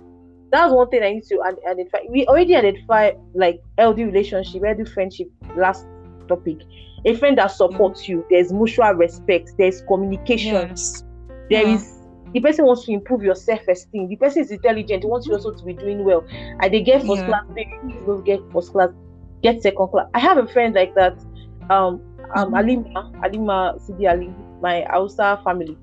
That's 0.54 0.72
one 0.72 0.88
thing 0.90 1.02
I 1.02 1.12
need 1.14 1.24
to 1.24 1.42
identify. 1.42 1.98
We 2.10 2.26
already 2.26 2.54
identify 2.56 3.12
like 3.34 3.60
healthy 3.78 4.04
relationship, 4.04 4.62
healthy 4.64 4.84
friendship. 4.84 5.28
Last 5.56 5.86
topic, 6.28 6.58
a 7.04 7.14
friend 7.14 7.38
that 7.38 7.48
supports 7.48 8.08
you. 8.08 8.24
There's 8.30 8.52
mutual 8.52 8.92
respect. 8.92 9.52
There's 9.58 9.82
communication. 9.82 10.68
Yes. 10.70 11.02
There 11.50 11.62
Yeah. 11.62 11.74
is 11.74 12.00
the 12.32 12.40
person 12.40 12.64
wants 12.66 12.84
to 12.86 12.92
improve 12.92 13.22
your 13.22 13.36
self-esteem. 13.36 14.08
The 14.08 14.16
person 14.16 14.42
is 14.42 14.50
intelligent. 14.50 15.04
He 15.04 15.08
wants 15.08 15.26
you 15.28 15.34
also 15.34 15.52
to 15.52 15.64
be 15.64 15.74
doing 15.74 16.04
well. 16.04 16.24
And 16.60 16.72
they 16.72 16.82
get 16.82 17.04
first 17.06 17.24
Yeah. 17.24 17.26
class. 17.26 17.42
They 17.54 17.66
don't 18.06 18.24
get 18.24 18.40
first 18.52 18.72
class. 18.72 18.88
Get 19.42 19.62
second 19.62 19.88
class. 19.88 20.06
I 20.14 20.18
have 20.20 20.38
a 20.38 20.46
friend 20.48 20.74
like 20.74 20.94
that. 20.96 21.14
Um, 21.70 22.00
um, 22.36 22.52
Mhm. 22.52 22.58
Alima, 22.58 23.12
Alima 23.22 23.74
Sidi 23.78 24.06
Ali, 24.08 24.34
my 24.60 24.84
Hausa 24.90 25.40
family 25.44 25.78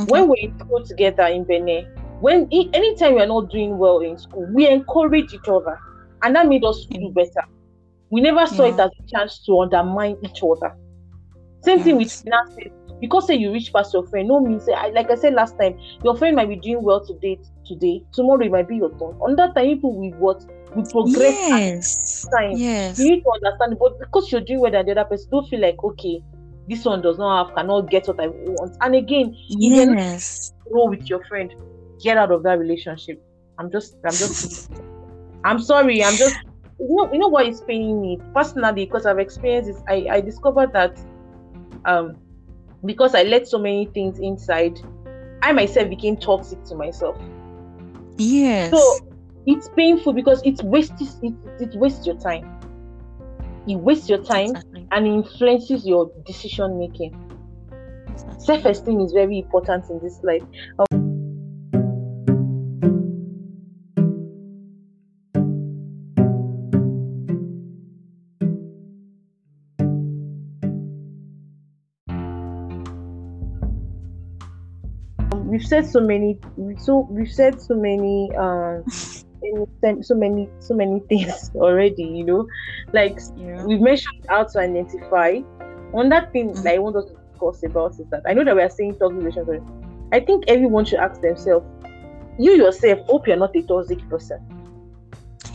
Okay. 0.00 0.10
when 0.10 0.28
we 0.28 0.54
go 0.68 0.80
together 0.86 1.24
in 1.24 1.44
Benin, 1.44 1.86
when 2.22 2.48
anytime 2.52 3.14
we're 3.14 3.26
not 3.26 3.50
doing 3.50 3.76
well 3.78 4.00
in 4.00 4.16
school, 4.16 4.48
we 4.54 4.68
encourage 4.68 5.32
each 5.34 5.48
other, 5.48 5.78
and 6.22 6.36
that 6.36 6.48
made 6.48 6.64
us 6.64 6.86
feel 6.92 7.10
Yeah. 7.10 7.14
better. 7.14 7.44
We 8.10 8.20
never 8.20 8.46
saw 8.46 8.64
it 8.64 8.78
as 8.80 8.90
a 8.90 9.16
chance 9.16 9.42
to 9.46 9.60
undermine 9.60 10.16
each 10.22 10.40
other. 10.42 10.72
Same 11.64 11.82
thing 11.82 11.96
with 11.96 12.08
Yes. 12.08 12.24
finances. 12.24 12.72
Because 13.00 13.26
say 13.26 13.34
you 13.36 13.52
reach 13.52 13.72
past 13.74 13.92
your 13.94 14.06
friend, 14.08 14.28
no 14.28 14.40
means 14.40 14.64
say 14.66 14.74
I, 14.74 14.90
like 14.90 15.10
I 15.10 15.16
said 15.16 15.34
last 15.34 15.54
time, 15.60 15.74
your 16.04 16.16
friend 16.16 16.36
might 16.36 16.48
be 16.48 16.56
doing 16.60 16.82
well 16.82 17.04
today, 17.06 17.38
today, 17.66 18.02
tomorrow 18.14 18.44
it 18.46 18.52
might 18.52 18.68
be 18.68 18.76
your 18.76 18.90
turn. 18.90 19.14
On 19.20 19.36
that 19.36 19.54
time, 19.56 19.66
people 19.66 19.98
will 19.98 20.12
what 20.18 20.38
will 20.74 20.86
progress 20.90 21.36
Yes. 21.44 22.26
time. 22.36 22.62
Yes. 22.62 22.98
You 22.98 23.10
need 23.10 23.22
to 23.22 23.32
understand, 23.34 23.78
but 23.80 23.98
because 24.00 24.30
you're 24.32 24.42
doing 24.42 24.60
well 24.60 24.72
than 24.72 24.86
the 24.86 24.92
other 24.92 25.04
person, 25.04 25.28
don't 25.32 25.48
feel 25.48 25.60
like 25.60 25.76
okay, 25.82 26.22
this 26.68 26.84
one 26.84 27.02
does 27.02 27.18
not 27.18 27.46
have 27.46 27.54
cannot 27.56 27.90
get 27.90 28.06
what 28.06 28.20
I 28.20 28.28
want. 28.28 28.76
And 28.82 28.94
again, 28.94 29.34
you're 29.48 29.86
Yes. 29.96 30.52
grow 30.70 30.86
with 30.88 31.08
your 31.10 31.22
friend 31.28 31.50
get 32.02 32.16
out 32.16 32.30
of 32.30 32.42
that 32.42 32.58
relationship. 32.58 33.22
I'm 33.58 33.70
just 33.70 33.96
i'm 34.04 34.12
just 34.12 34.70
i'm 35.44 35.60
sorry 35.60 36.02
i'm 36.02 36.16
just 36.16 36.36
you 36.78 36.94
know 36.96 37.12
you 37.12 37.18
know 37.18 37.28
what 37.28 37.46
is 37.46 37.60
paining 37.66 38.00
me 38.00 38.18
personally? 38.34 38.84
Because 38.84 39.06
i've 39.06 39.18
experienced 39.18 39.68
this. 39.70 39.82
I 39.88 40.06
i 40.16 40.20
discovered 40.20 40.72
that 40.72 40.98
um 41.84 42.16
because 42.84 43.14
i 43.14 43.22
let 43.22 43.46
so 43.46 43.58
many 43.58 43.86
things 43.86 44.18
inside 44.18 44.78
i 45.42 45.52
myself 45.52 45.88
became 45.88 46.16
toxic 46.16 46.62
to 46.64 46.74
myself. 46.74 47.16
Yes. 48.18 48.70
so 48.70 48.98
it's 49.46 49.68
painful 49.76 50.12
because 50.12 50.40
it 50.44 50.62
wastes 50.62 51.18
it, 51.22 51.34
it 51.60 51.74
wastes 51.74 52.06
your 52.06 52.16
time. 52.16 52.60
It 53.66 53.76
wastes 53.76 54.08
your 54.08 54.22
time 54.22 54.50
Exactly. 54.50 54.88
and 54.92 55.06
influences 55.06 55.86
your 55.86 56.10
decision 56.26 56.78
making. 56.78 57.14
Exactly. 58.08 58.44
self-esteem 58.46 59.00
is 59.00 59.12
very 59.12 59.38
important 59.38 59.84
in 59.90 59.98
this 60.00 60.20
life 60.22 60.42
we've 75.62 75.68
said 75.68 75.86
so 75.86 76.00
many 76.00 76.38
so 76.78 77.06
we've 77.10 77.30
said 77.30 77.60
so 77.60 77.74
many 77.76 78.30
saying 79.82 80.02
so 80.02 80.14
many 80.14 80.48
so 80.60 80.74
many 80.74 81.00
things 81.08 81.50
already. 81.56 82.02
You 82.02 82.24
know, 82.24 82.46
like 82.92 83.18
Yeah. 83.36 83.64
we've 83.64 83.80
mentioned 83.80 84.24
how 84.28 84.44
to 84.44 84.58
identify. 84.58 85.38
One 85.90 86.08
that 86.08 86.32
thing 86.32 86.50
Mhm. 86.50 86.62
that 86.64 86.74
I 86.74 86.78
want 86.78 86.96
us 86.96 87.04
to 87.04 87.14
discuss 87.32 87.62
about 87.70 87.92
is 87.92 88.06
that 88.10 88.22
I 88.26 88.34
know 88.34 88.44
that 88.44 88.56
we 88.56 88.62
are 88.62 88.70
saying 88.70 88.96
toxic 88.98 89.18
relationship. 89.18 89.62
I 90.12 90.20
think 90.20 90.44
everyone 90.48 90.84
should 90.84 91.00
ask 91.00 91.20
themselves, 91.20 91.66
you 92.38 92.52
yourself, 92.52 93.00
hope 93.06 93.26
you're 93.26 93.36
not 93.36 93.54
a 93.54 93.62
toxic 93.62 93.98
person. 94.08 94.38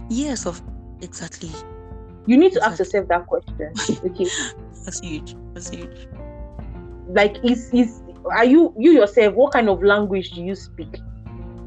Yes, 0.09 0.45
of 0.45 0.61
exactly. 1.01 1.49
You 2.27 2.37
need 2.37 2.53
to 2.53 2.63
ask 2.65 2.79
yourself 2.79 3.07
that 3.09 3.25
question. 3.27 3.73
Okay. 4.05 4.27
That's 4.85 4.99
huge. 5.01 5.35
That's 5.53 5.69
huge. 5.69 6.07
like 7.09 7.37
is 7.43 7.69
is 7.73 8.01
are 8.35 8.45
you 8.45 8.73
you 8.77 8.91
yourself 8.91 9.33
what 9.35 9.53
kind 9.53 9.69
of 9.69 9.81
language 9.83 10.31
do 10.31 10.41
you 10.43 10.55
speak 10.55 10.89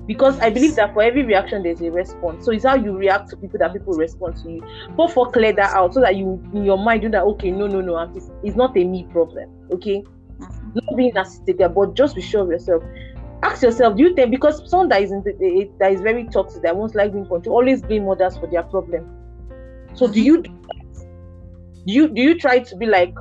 because 0.07 0.39
i 0.41 0.51
believe 0.51 0.75
that 0.77 0.93
for 0.93 1.03
every 1.03 1.25
reaction 1.25 1.63
there's 1.63 1.81
a 1.83 1.91
response 1.91 2.45
so 2.45 2.53
it's 2.53 2.65
how 2.65 2.75
you 2.75 2.97
react 2.97 3.29
to 3.31 3.37
people 3.37 3.59
that 3.59 3.73
people 3.73 3.95
respond 3.95 4.35
to 4.43 4.51
you 4.51 4.63
but 4.97 5.11
for 5.13 5.31
clear 5.31 5.53
that 5.53 5.73
out 5.75 5.93
so 5.95 6.01
that 6.01 6.17
you 6.17 6.43
in 6.53 6.65
your 6.65 6.79
mind 6.79 7.03
do 7.03 7.11
that 7.11 7.23
okay 7.25 7.51
no 7.51 7.67
no 7.67 7.81
no 7.81 7.99
it's, 8.15 8.31
it's 8.43 8.57
not 8.57 8.77
a 8.77 8.85
me 8.85 9.07
problem 9.13 9.47
okay 9.73 10.03
Mhm. 10.41 10.75
not 10.75 10.97
being 10.97 11.13
narcissistic 11.13 11.59
there, 11.59 11.69
but 11.69 11.95
just 11.97 12.15
be 12.15 12.23
sure 12.23 12.43
of 12.43 12.49
yourself 12.51 12.83
ask 13.43 13.63
yourself 13.63 13.97
do 13.97 14.05
you 14.05 14.15
think 14.15 14.31
because 14.31 14.63
someone 14.71 14.89
that 14.89 15.03
is 15.03 15.11
the, 15.11 15.35
eh, 15.43 15.67
that 15.79 15.93
is 15.93 16.01
very 16.01 16.29
toxic 16.29 16.63
that 16.63 16.77
wants 16.77 16.95
like 16.95 17.13
being 17.13 17.27
control 17.27 17.57
always 17.57 17.83
blame 17.83 18.09
others 18.09 18.37
for 18.39 18.49
their 18.51 18.63
problem 18.65 19.07
so 19.95 20.07
do 20.09 20.21
Mhm. 20.21 20.25
you 20.25 20.37
do 20.43 20.49
that? 20.69 21.05
do 21.87 21.93
you 21.93 22.09
do 22.15 22.23
you 22.23 22.39
try 22.39 22.59
to 22.61 22.77
be 22.77 22.87
like 22.87 23.15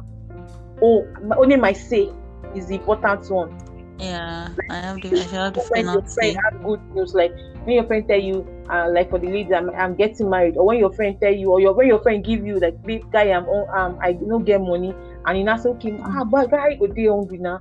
oh 0.81 1.11
my, 1.23 1.35
only 1.37 1.55
my 1.55 1.73
say 1.73 2.13
is 2.55 2.67
the 2.67 2.75
important 2.75 3.29
one. 3.29 3.57
Yeah, 3.99 4.49
I 4.69 4.75
have 4.75 5.01
the 5.01 5.09
I 5.19 5.23
have 5.23 5.53
the 5.53 5.61
when 5.69 5.85
your 5.91 6.03
friend 6.13 6.37
have 6.45 6.63
good 6.63 6.79
news 6.93 7.13
like 7.13 7.31
when 7.65 7.75
your 7.75 7.85
friend 7.85 8.05
tell 8.07 8.19
you 8.19 8.47
uh, 8.69 8.87
like 8.89 9.09
for 9.09 9.19
the 9.19 9.27
ladies 9.27 9.51
I'm, 9.51 9.69
I'm 9.71 9.95
getting 9.95 10.29
married 10.29 10.55
or 10.55 10.65
when 10.65 10.77
your 10.79 10.93
friend 10.93 11.17
tell 11.21 11.33
you 11.33 11.51
or 11.51 11.59
your 11.59 11.73
when 11.73 11.87
your 11.87 12.01
friend 12.01 12.23
give 12.23 12.45
you 12.45 12.59
like 12.59 12.81
big 12.85 13.03
guy 13.11 13.31
I'm 13.31 13.45
um 13.47 13.97
I 14.01 14.13
don't 14.13 14.45
get 14.45 14.61
money 14.61 14.93
and 15.25 15.37
you 15.37 15.43
now 15.43 15.57
say 15.57 15.69
okay 15.71 15.97
ah 16.01 16.23
but 16.23 16.49
guy 16.49 16.75
go 16.75 16.87
dey 16.87 17.07
hungry 17.07 17.39
now 17.39 17.59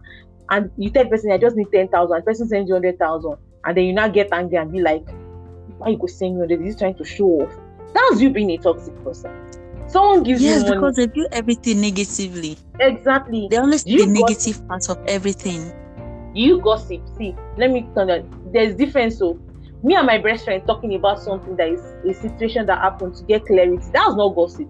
and 0.51 0.70
you 0.77 0.90
tell 0.90 1.07
person 1.07 1.33
I 1.33 1.38
just 1.38 1.57
need 1.57 1.72
ten 1.72 1.88
thousand 1.88 2.22
person 2.22 2.46
sends 2.46 2.68
you 2.68 2.74
hundred 2.74 2.98
thousand 2.98 3.37
and 3.64 3.77
then 3.77 3.85
you 3.85 3.92
now 3.92 4.07
get 4.07 4.29
angry 4.33 4.59
and 4.59 4.70
be 4.70 4.81
like 4.81 5.03
why 5.79 5.88
you 5.88 5.98
go 5.98 6.07
send 6.07 6.35
me 6.35 6.40
hundred? 6.40 6.61
Is 6.62 6.74
he 6.74 6.79
trying 6.79 6.96
to 6.96 7.05
show 7.05 7.27
off. 7.27 7.53
That's 7.94 8.20
you 8.20 8.31
being 8.31 8.51
a 8.51 8.59
toxic 8.59 8.94
person 9.03 9.33
someone 9.88 10.22
gives 10.22 10.44
Yes, 10.44 10.62
you 10.62 10.64
money 10.64 10.74
because 10.74 10.94
they 10.96 11.07
view 11.07 11.27
everything 11.33 11.81
negatively. 11.81 12.57
exactly 12.81 13.51
They 13.51 13.57
always 13.57 13.83
see 13.85 13.96
the 13.96 14.07
negative 14.07 14.66
part 14.68 14.88
of 14.88 14.98
everything. 15.07 15.72
you 16.33 16.61
gossip 16.62 17.01
see 17.16 17.38
let 17.57 17.70
me 17.70 17.90
tell 17.96 18.09
you 18.09 18.29
there's 18.53 18.74
difference 18.77 19.18
so 19.18 19.40
me 19.83 19.94
and 19.94 20.07
my 20.07 20.18
best 20.18 20.44
friend 20.44 20.62
talking 20.66 20.94
about 20.94 21.18
something 21.20 21.57
that 21.57 21.68
is 21.68 21.94
a 22.09 22.12
situation 22.12 22.66
that 22.66 22.79
happened 22.81 23.14
to 23.14 23.24
get 23.24 23.44
clarity 23.46 23.83
that's 23.92 24.14
not 24.16 24.35
gossip 24.35 24.66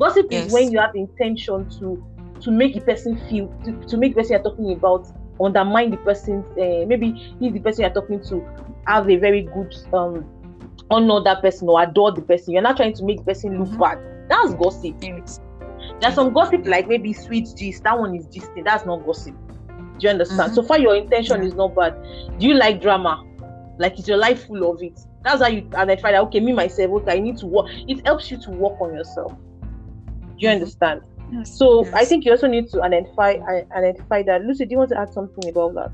gossip 0.00 0.26
Yes. 0.28 0.32
is 0.32 0.48
when 0.48 0.70
you 0.72 0.78
have 0.80 0.90
intention 0.94 1.66
to 1.78 2.02
to 2.42 2.52
make 2.52 2.74
the 2.74 2.80
person 2.80 3.16
feel 3.28 3.54
to, 3.64 3.78
to 3.88 3.98
make 3.98 4.14
the 4.14 4.20
person 4.22 4.34
you're 4.34 4.42
talking 4.42 4.72
about 4.76 5.06
undermine 5.42 5.90
the 5.90 5.98
person. 5.98 6.44
uh, 6.60 6.86
maybe 6.86 7.14
if 7.40 7.54
the 7.54 7.60
person 7.60 7.82
you're 7.84 7.92
talking 7.94 8.22
to 8.28 8.46
have 8.86 9.08
a 9.10 9.16
very 9.16 9.48
good 9.52 9.72
um 9.92 10.26
honor 10.90 11.22
that 11.24 11.42
person 11.42 11.68
or 11.68 11.82
adore 11.82 12.12
the 12.14 12.22
person 12.22 12.54
you're 12.54 12.62
not 12.62 12.76
trying 12.76 12.94
to 12.94 13.04
make 13.04 13.18
the 13.18 13.24
person 13.32 13.58
look 13.58 13.70
Mhm. 13.70 13.78
bad 13.78 13.98
that's 14.28 14.54
gossip 14.54 14.96
there's 16.00 16.14
some 16.14 16.32
gossip 16.32 16.66
like 16.66 16.88
maybe 16.88 17.12
sweet 17.12 17.48
gist. 17.56 17.84
That 17.84 17.98
one 17.98 18.14
is 18.14 18.26
gisting. 18.26 18.64
That's 18.64 18.84
not 18.84 19.04
gossip. 19.04 19.34
Do 19.98 19.98
you 20.00 20.08
understand? 20.10 20.52
Mhm. 20.52 20.54
So 20.54 20.62
far, 20.62 20.78
your 20.78 20.96
intention 20.96 21.40
Yeah. 21.40 21.48
is 21.48 21.54
not 21.54 21.74
bad. 21.74 21.94
Do 22.38 22.46
you 22.46 22.54
like 22.54 22.80
drama? 22.80 23.22
Like 23.78 23.98
is 23.98 24.08
your 24.08 24.18
life 24.18 24.46
full 24.46 24.70
of 24.70 24.82
it? 24.82 24.98
That's 25.22 25.42
how 25.42 25.48
you 25.48 25.68
identify 25.74 26.12
that. 26.12 26.22
Okay, 26.22 26.40
me 26.40 26.52
myself. 26.52 26.90
Okay, 27.02 27.12
I 27.16 27.20
need 27.20 27.36
to 27.38 27.46
work. 27.46 27.66
It 27.88 28.06
helps 28.06 28.30
you 28.30 28.38
to 28.42 28.50
work 28.50 28.80
on 28.80 28.94
yourself. 28.94 29.32
Do 29.32 29.36
you 30.38 30.48
Mhm. 30.48 30.54
understand? 30.54 31.00
Yes. 31.32 31.56
So 31.56 31.86
I 31.92 32.04
think 32.04 32.24
you 32.24 32.32
also 32.32 32.46
need 32.46 32.68
to 32.70 32.82
identify 32.82 33.36
identify 33.74 34.22
that. 34.24 34.42
Lucy, 34.44 34.64
do 34.66 34.72
you 34.72 34.78
want 34.78 34.90
to 34.90 34.98
add 34.98 35.12
something 35.12 35.48
about 35.50 35.74
that? 35.74 35.90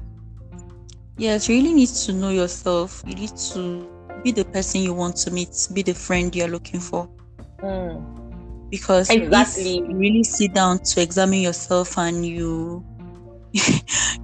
Yes, 1.16 1.48
you 1.48 1.56
really 1.56 1.74
need 1.74 1.88
to 1.88 2.12
know 2.12 2.30
yourself. 2.30 3.02
You 3.06 3.14
need 3.14 3.36
to 3.52 3.88
be 4.22 4.32
the 4.32 4.44
person 4.44 4.82
you 4.82 4.94
want 4.94 5.16
to 5.16 5.30
meet, 5.30 5.68
be 5.72 5.82
the 5.82 5.94
friend 5.94 6.34
you're 6.34 6.48
looking 6.48 6.80
for. 6.80 7.08
Mm. 7.60 8.21
Because 8.72 9.10
Exactly. 9.10 9.80
if 9.80 9.90
you 9.90 9.96
really 9.98 10.24
sit 10.24 10.54
down 10.54 10.78
to 10.78 11.02
examine 11.02 11.42
yourself 11.42 11.98
and 11.98 12.24
you 12.24 12.82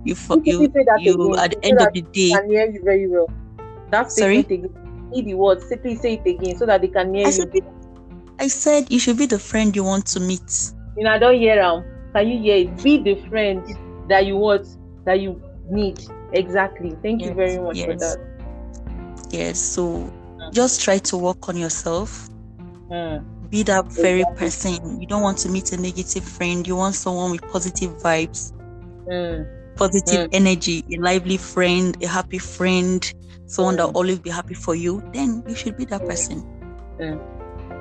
you 0.05 0.15
fo- 0.15 0.41
You 0.43 0.63
you, 0.63 0.73
you 1.01 1.37
at 1.37 1.51
the 1.51 1.59
end 1.63 1.79
of 1.83 1.93
the 1.93 2.01
day 2.01 2.31
Can 2.31 2.49
hear 2.49 2.71
you 2.71 2.81
very 2.83 3.07
well. 3.09 3.31
That 3.91 4.11
Sorry? 4.11 4.39
Need 5.11 5.27
the 5.27 5.35
word. 5.35 5.59
Please 5.83 6.01
say 6.01 6.15
it 6.15 6.27
again 6.27 6.57
so 6.57 6.65
that 6.65 6.81
they 6.81 6.89
can 6.89 7.13
hear 7.15 7.27
I 7.27 7.31
you. 7.31 7.33
said, 7.33 7.51
I 8.41 8.49
said 8.49 8.91
you 8.91 8.99
should 8.99 9.19
be 9.19 9.27
the 9.27 9.39
friend 9.39 9.77
you 9.77 9.85
want 9.85 10.07
to 10.07 10.21
meet. 10.21 10.73
you 10.97 11.05
know, 11.05 11.11
I 11.11 11.19
don't 11.19 11.37
hear 11.37 11.57
them. 11.57 11.85
Can 12.15 12.29
you 12.29 12.39
hear 12.41 12.57
it? 12.57 12.83
Be 12.83 13.03
the 13.03 13.17
friend 13.29 13.63
that 14.09 14.25
you 14.25 14.37
want, 14.37 14.67
that 15.05 15.21
you 15.21 15.43
need. 15.71 16.01
Exactly. 16.33 16.97
Thank 17.03 17.21
you 17.21 17.35
very 17.35 17.59
much 17.59 17.83
for 17.83 17.95
that. 17.95 18.17
Yes, 19.31 19.59
so 19.59 20.11
just 20.53 20.81
try 20.83 20.97
to 20.99 21.19
work 21.19 21.49
on 21.51 21.57
yourself. 21.59 22.31
Mm. 22.91 23.25
Be 23.51 23.63
that 23.65 23.87
very 23.93 24.25
person. 24.37 25.01
You 25.01 25.07
don't 25.07 25.23
want 25.23 25.39
to 25.39 25.49
meet 25.49 25.73
a 25.73 25.77
negative 25.77 26.25
friend. 26.25 26.67
You 26.67 26.77
want 26.77 26.95
someone 26.95 27.31
with 27.31 27.47
positive 27.49 27.97
vibes, 27.99 28.53
Mm. 29.09 29.47
positive 29.77 30.29
energy, 30.33 30.85
a 30.93 31.01
lively 31.01 31.39
friend, 31.39 31.97
a 32.03 32.07
happy 32.07 32.39
friend, 32.39 33.11
someone 33.47 33.77
that 33.77 33.85
Mm. 33.85 33.93
will 33.93 33.97
always 33.97 34.19
be 34.19 34.31
happy 34.31 34.55
for 34.55 34.75
you. 34.75 35.03
Then 35.15 35.43
you 35.49 35.55
should 35.55 35.77
be 35.77 35.87
that 35.87 36.05
person. 36.05 36.43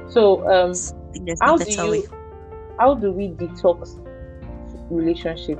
So, 0.10 0.47
um, 0.49 0.71
I 0.71 1.12
think 1.12 1.25
there's 1.25 1.39
how 1.41 1.58
do 1.58 1.69
you, 1.69 1.91
way. 1.91 2.03
how 2.80 2.95
do 2.95 3.12
we 3.12 3.30
detox 3.30 3.99
relationship? 4.89 5.60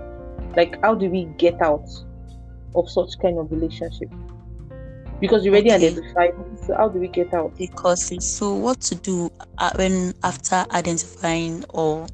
Like, 0.56 0.80
how 0.82 0.96
do 0.96 1.10
we 1.10 1.26
get 1.38 1.62
out 1.62 1.86
of 2.76 2.90
such 2.90 3.20
kind 3.22 3.38
of 3.40 3.52
relationship? 3.52 4.10
Because 5.20 5.44
you 5.44 5.52
already 5.52 5.72
Okay. 5.72 5.88
identified. 5.88 6.34
So, 6.68 6.76
how 6.76 6.90
do 6.90 7.00
we 7.00 7.08
get 7.08 7.34
out? 7.34 7.56
the 7.56 7.68
causes. 7.68 8.26
So, 8.38 8.54
what 8.54 8.82
to 8.82 8.96
do 8.96 9.32
uh, 9.58 9.72
when 9.76 10.14
after 10.24 10.66
identifying 10.72 11.64
or 11.70 12.08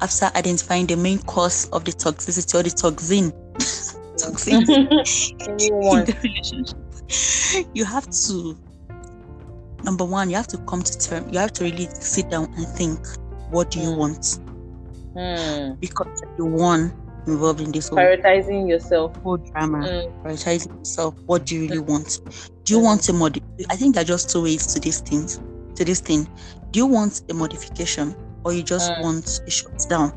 after 0.00 0.26
identifying 0.36 0.86
the 0.86 0.96
main 0.96 1.18
cause 1.20 1.68
of 1.70 1.84
the 1.84 1.92
toxicity 1.92 2.58
or 2.58 2.62
the 2.62 2.70
toxin, 2.70 3.32
toxin 4.18 4.62
in 4.68 5.56
the 5.56 6.16
relationship? 6.22 7.70
You 7.74 7.84
have 7.84 8.08
to 8.10 8.56
number 9.84 10.04
one, 10.04 10.30
you 10.30 10.36
have 10.36 10.48
to 10.48 10.58
come 10.58 10.82
to 10.82 10.98
term. 10.98 11.28
You 11.32 11.38
have 11.38 11.52
to 11.54 11.64
really 11.64 11.86
sit 12.00 12.30
down 12.30 12.52
and 12.56 12.66
think, 12.66 12.98
what 13.50 13.70
do 13.70 13.80
you 13.80 13.90
Mm. 13.90 13.96
want? 13.98 14.38
Mm. 15.14 15.80
Because 15.80 16.08
the 16.36 16.44
one 16.46 16.92
involved 17.26 17.60
in 17.60 17.70
this 17.70 17.88
whole, 17.88 17.98
Prioritizing 17.98 18.68
yourself. 18.68 19.14
whole 19.22 19.36
drama. 19.36 19.78
Mm. 19.86 20.22
prioritizing 20.24 20.76
yourself. 20.78 21.14
What 21.26 21.46
do 21.46 21.54
you 21.54 21.62
really 21.68 21.78
want? 21.78 22.18
Do 22.64 22.74
you 22.74 22.80
want 22.80 23.08
a 23.08 23.12
mod? 23.12 23.40
I 23.70 23.76
think 23.76 23.94
there 23.94 24.02
are 24.02 24.06
just 24.06 24.30
two 24.30 24.42
ways 24.42 24.66
to 24.68 24.80
this 24.80 25.00
thing. 25.00 25.28
To 25.74 25.84
this 25.84 26.00
thing, 26.00 26.26
do 26.70 26.78
you 26.78 26.86
want 26.86 27.22
a 27.28 27.34
modification 27.34 28.14
or 28.44 28.52
you 28.52 28.62
just 28.62 28.90
Mm. 28.92 29.02
want 29.02 29.40
a 29.46 29.50
shutdown? 29.50 30.12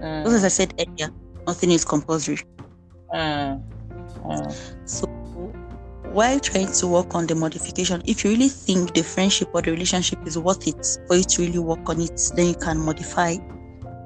Mm. 0.00 0.22
Because 0.22 0.34
as 0.34 0.44
I 0.44 0.48
said 0.48 0.74
earlier, 0.78 1.10
nothing 1.46 1.70
is 1.70 1.84
compulsory. 1.84 2.38
Mm. 3.12 3.62
Mm. 4.24 4.54
So 4.84 5.06
while 6.12 6.40
trying 6.40 6.72
to 6.72 6.86
work 6.88 7.14
on 7.14 7.26
the 7.26 7.34
modification, 7.34 8.02
if 8.06 8.24
you 8.24 8.30
really 8.30 8.48
think 8.48 8.94
the 8.94 9.02
friendship 9.02 9.48
or 9.52 9.62
the 9.62 9.70
relationship 9.72 10.26
is 10.26 10.38
worth 10.38 10.66
it 10.66 10.86
for 11.06 11.16
you 11.16 11.24
to 11.24 11.42
really 11.42 11.58
work 11.58 11.88
on 11.88 12.00
it, 12.00 12.32
then 12.36 12.46
you 12.48 12.54
can 12.54 12.78
modify. 12.78 13.36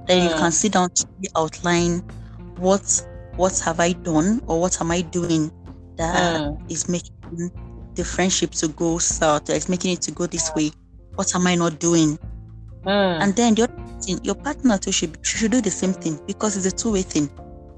Then 0.07 0.29
you 0.29 0.35
can 0.37 0.51
sit 0.53 0.73
down 0.73 0.91
to 0.91 1.07
outline 1.37 2.03
what 2.59 3.07
what 3.37 3.59
have 3.61 3.81
I 3.81 3.93
done 3.93 4.41
or 4.47 4.61
what 4.61 4.81
am 4.81 4.91
I 4.91 5.01
doing 5.01 5.51
that 5.97 6.41
Mm. 6.41 6.71
is 6.71 6.89
making 6.89 7.15
the 7.95 8.05
friendship 8.05 8.51
to 8.53 8.69
go 8.69 8.99
south, 8.99 9.51
is 9.51 9.69
making 9.69 9.93
it 9.93 10.03
to 10.03 10.11
go 10.11 10.27
this 10.27 10.51
way. 10.57 10.71
What 11.15 11.35
am 11.35 11.47
I 11.47 11.55
not 11.55 11.79
doing? 11.79 12.19
Mm. 12.85 13.23
And 13.23 13.37
then 13.37 13.55
the 13.55 13.63
other 13.65 14.01
thing, 14.03 14.21
your 14.23 14.35
partner 14.35 14.79
too 14.79 14.93
should 14.93 15.19
should 15.23 15.53
do 15.53 15.61
the 15.61 15.71
same 15.71 15.93
thing 15.93 16.19
because 16.27 16.57
it's 16.57 16.67
a 16.67 16.73
two 16.77 16.93
way 16.93 17.03
thing. 17.03 17.29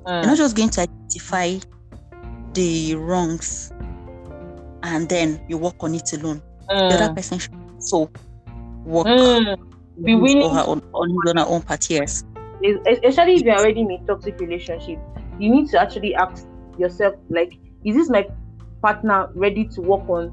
Mm. 0.07 0.23
You're 0.23 0.27
not 0.27 0.37
just 0.37 0.57
going 0.57 0.71
to 0.71 0.81
identify 0.83 1.59
the 2.55 2.95
wrongs 2.95 3.73
and 4.83 5.09
then 5.09 5.41
you 5.49 5.59
work 5.59 5.77
on 5.81 5.95
it 5.95 6.13
alone. 6.13 6.43
The 6.69 6.95
other 6.95 7.09
Mm. 7.09 7.15
person 7.17 7.39
should 7.39 7.55
also 7.75 8.11
work 8.85 9.07
Mm. 9.07 9.57
Be 10.03 10.15
willing 10.15 10.43
or 10.43 10.51
her 10.51 10.65
own, 10.67 10.83
on 10.93 11.37
her 11.37 11.47
own 11.47 11.63
part. 11.63 11.89
Yes. 11.89 12.25
Especially 12.87 13.37
if 13.37 13.43
you're 13.43 13.57
already 13.57 13.81
in 13.81 13.91
a 13.91 13.99
toxic 14.07 14.39
relationship, 14.41 14.99
you 15.39 15.51
need 15.51 15.69
to 15.71 15.81
actually 15.81 16.15
ask 16.15 16.47
yourself, 16.79 17.15
like, 17.31 17.59
is 17.85 17.97
this 17.97 18.11
my 18.11 18.27
partner 18.87 19.29
ready 19.35 19.65
to 19.75 19.81
work 19.81 20.09
on? 20.09 20.31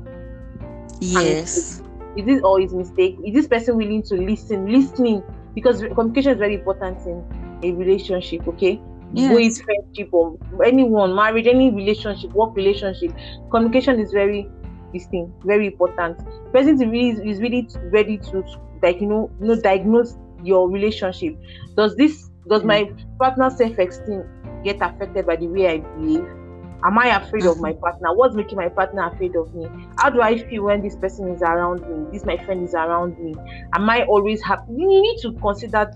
Yes. 0.99 1.81
Is 2.15 2.25
this 2.25 2.41
or 2.43 2.59
his 2.59 2.73
mistake? 2.73 3.17
Is 3.25 3.33
this 3.33 3.47
person 3.47 3.77
willing 3.77 4.03
to 4.03 4.15
listen? 4.15 4.71
Listening 4.71 5.23
because 5.55 5.81
communication 5.95 6.33
is 6.33 6.37
very 6.37 6.55
important 6.55 6.99
in 7.07 7.23
a 7.63 7.71
relationship. 7.71 8.47
Okay, 8.47 8.79
Yes. 9.13 9.31
both 9.31 9.65
friendship 9.65 10.09
or 10.11 10.37
anyone, 10.63 11.15
marriage, 11.15 11.47
any 11.47 11.71
relationship, 11.71 12.31
work 12.33 12.55
relationship, 12.55 13.11
communication 13.51 13.99
is 13.99 14.11
very 14.11 14.47
this 14.93 15.07
thing 15.07 15.33
very 15.43 15.67
important. 15.67 16.19
Person 16.51 16.77
to 16.77 16.85
really 16.85 17.29
is 17.29 17.39
really 17.39 17.67
ready 17.91 18.17
to 18.29 18.43
like 18.83 19.01
you 19.01 19.07
know 19.07 19.31
you 19.41 19.47
know 19.47 19.59
diagnose 19.59 20.15
your 20.43 20.69
relationship. 20.69 21.35
Does 21.75 21.95
this 21.95 22.29
does 22.47 22.61
mm. 22.61 22.67
my 22.67 22.91
partner 23.17 23.49
self-esteem 23.49 24.23
get 24.63 24.77
affected 24.81 25.25
by 25.25 25.37
the 25.37 25.47
way 25.47 25.67
I 25.73 25.77
behave? 25.97 26.42
Am 26.85 26.99
I 26.99 27.15
afraid 27.15 27.45
of 27.45 27.59
my 27.59 27.73
partner? 27.73 28.13
What's 28.13 28.35
making 28.35 28.57
my 28.57 28.67
partner 28.67 29.07
afraid 29.07 29.35
of 29.35 29.53
me? 29.55 29.67
How 29.97 30.09
do 30.09 30.21
I 30.21 30.37
feel 30.37 30.63
when 30.63 30.81
this 30.81 30.95
person 30.95 31.29
is 31.29 31.41
around 31.41 31.81
me? 31.87 32.11
This 32.11 32.25
my 32.25 32.37
friend 32.43 32.63
is 32.63 32.73
around 32.73 33.17
me. 33.19 33.35
Am 33.73 33.89
I 33.89 34.03
always 34.03 34.43
happy? 34.43 34.73
You 34.73 34.87
need 34.87 35.19
to 35.21 35.31
consider 35.33 35.91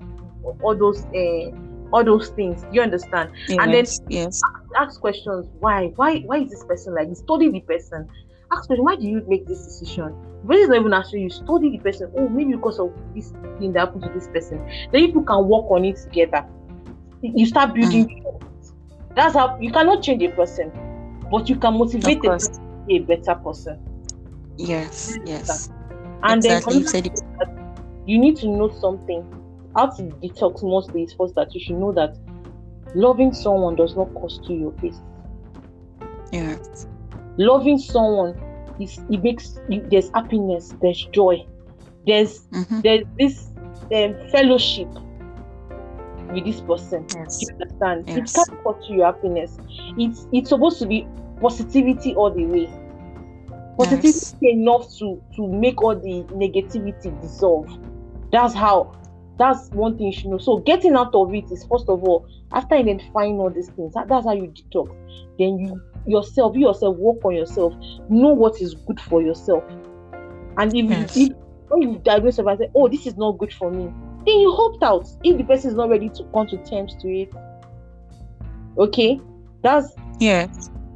all 0.62 0.76
those 0.76 1.04
uh, 1.08 1.52
all 1.92 2.04
those 2.04 2.30
things. 2.30 2.66
You 2.72 2.82
understand? 2.82 3.32
Yes, 3.48 3.58
and 3.62 3.74
then 3.74 3.86
yes. 4.10 4.42
ask 4.78 5.02
questions. 5.02 5.48
Why? 5.60 5.92
Why? 5.96 6.20
Why 6.20 6.40
is 6.40 6.52
this 6.52 6.64
person 6.64 6.96
like 6.96 7.10
this? 7.10 7.20
Study 7.20 7.50
the 7.50 7.62
person. 7.62 8.08
Ask 8.52 8.68
question. 8.68 8.86
Why 8.86 8.96
do 8.96 9.06
you 9.06 9.26
make 9.28 9.46
this 9.46 9.66
decision? 9.66 10.14
When 10.44 10.60
it's 10.60 10.70
not 10.70 10.80
even 10.80 10.94
answering 10.94 11.24
you, 11.24 11.30
study 11.30 11.72
the 11.72 11.80
person. 11.80 12.12
Oh, 12.16 12.30
maybe 12.30 12.54
because 12.54 12.80
of 12.80 12.94
this 13.14 13.34
thing 13.60 13.74
that 13.74 13.80
happened 13.80 14.04
to 14.04 14.10
this 14.10 14.28
person. 14.28 14.66
Then 14.92 15.08
people 15.08 15.24
can 15.24 15.48
work 15.48 15.70
on 15.70 15.84
it 15.84 15.98
together. 15.98 16.46
You 17.22 17.46
start 17.46 17.74
building. 17.74 18.24
That's 19.18 19.34
how 19.34 19.58
you 19.60 19.72
cannot 19.72 20.04
change 20.04 20.22
a 20.22 20.30
person, 20.30 20.72
but 21.32 21.50
you 21.50 21.56
can 21.56 21.74
motivate 21.74 22.20
a 22.20 22.22
person 22.22 22.54
to 22.54 22.86
be 22.86 22.98
a 22.98 23.00
better 23.00 23.34
person. 23.34 23.80
Yes, 24.58 25.18
yes. 25.26 25.72
And 26.22 26.46
exactly. 26.46 26.74
then 26.74 26.82
You 26.84 26.88
said 26.88 27.10
you 28.06 28.20
need 28.20 28.38
to 28.38 28.48
know 28.48 28.70
something. 28.80 29.28
How 29.76 29.88
to 29.88 30.04
detox 30.04 30.62
mostly 30.62 31.02
is 31.04 31.14
first 31.14 31.34
that 31.34 31.54
you 31.56 31.62
should 31.62 31.78
know 31.78 31.92
that 31.94 32.16
loving 32.94 33.34
someone 33.34 33.76
does 33.76 33.96
not 33.96 34.14
cost 34.14 34.48
you 34.48 34.56
your 34.60 34.72
peace. 34.74 35.00
Yes. 36.32 36.86
Loving 37.40 37.80
someone 37.80 38.36
is 38.80 39.00
it 39.10 39.24
makes 39.24 39.60
you, 39.68 39.84
there's 39.90 40.12
happiness, 40.14 40.76
there's 40.80 41.04
joy, 41.12 41.44
there's 42.06 42.46
Mhm. 42.54 42.84
there's 42.84 43.04
this 43.18 43.50
um, 43.96 44.16
fellowship 44.32 44.90
with 46.32 46.46
this 46.46 46.62
person. 46.62 47.06
Yes. 47.16 47.42
You 47.42 47.48
understand? 47.54 48.06
Yes. 48.08 48.18
It 48.18 48.34
can't 48.34 48.64
cost 48.64 48.90
you 48.90 48.98
your 48.98 49.06
happiness. 49.08 49.58
It's 49.98 50.28
it's 50.32 50.50
supposed 50.50 50.80
to 50.80 50.88
be 50.88 51.08
positivity 51.42 52.16
all 52.16 52.32
the 52.34 52.46
way. 52.46 52.70
Positivity 53.78 54.08
Yes. 54.08 54.36
enough 54.42 54.88
to 55.00 55.22
to 55.36 55.48
make 55.48 55.82
all 55.82 55.96
the 55.96 56.24
negativity 56.34 57.20
dissolve. 57.22 57.68
That's 58.32 58.54
how. 58.54 58.94
That's 59.38 59.70
one 59.70 59.98
thing 59.98 60.08
you 60.08 60.14
should 60.14 60.32
know. 60.32 60.40
So 60.40 60.58
getting 60.58 60.96
out 60.96 61.14
of 61.14 61.32
it 61.34 61.52
is 61.52 61.64
first 61.70 61.88
of 61.90 62.04
all 62.04 62.26
after 62.52 62.74
identifying 62.76 63.40
all 63.40 63.52
these 63.52 63.70
things. 63.70 63.94
that- 63.94 64.08
that's 64.08 64.26
how 64.26 64.34
you 64.34 64.48
detox. 64.52 64.90
Then 65.38 65.60
you 65.60 65.80
yourself, 66.08 66.56
you 66.56 66.68
yourself 66.68 66.98
work 66.98 67.24
on 67.24 67.36
yourself. 67.36 67.74
Know 68.10 68.34
what 68.34 68.60
is 68.62 68.74
good 68.74 69.00
for 69.00 69.22
yourself. 69.22 69.64
And 70.58 70.74
if 70.76 70.90
Yes. 70.90 71.16
you 71.16 71.26
if 71.28 71.34
when 71.70 71.82
you 71.84 72.00
diagnose 72.00 72.38
yourself 72.38 72.48
and 72.48 72.60
say, 72.60 72.70
"Oh, 72.74 72.88
this 72.88 73.06
is 73.06 73.16
not 73.18 73.38
good 73.38 73.54
for 73.54 73.70
me," 73.70 73.94
then 74.28 74.40
you 74.40 74.52
opt 74.52 74.84
out. 74.84 75.08
If 75.24 75.38
the 75.38 75.44
person 75.44 75.72
is 75.72 75.76
not 75.76 75.90
ready 75.90 76.10
to 76.10 76.24
come 76.34 76.48
to 76.48 76.58
terms 76.66 76.96
to 77.02 77.08
it, 77.08 77.34
okay, 78.78 79.20
that's 79.64 79.96
yeah 80.20 80.48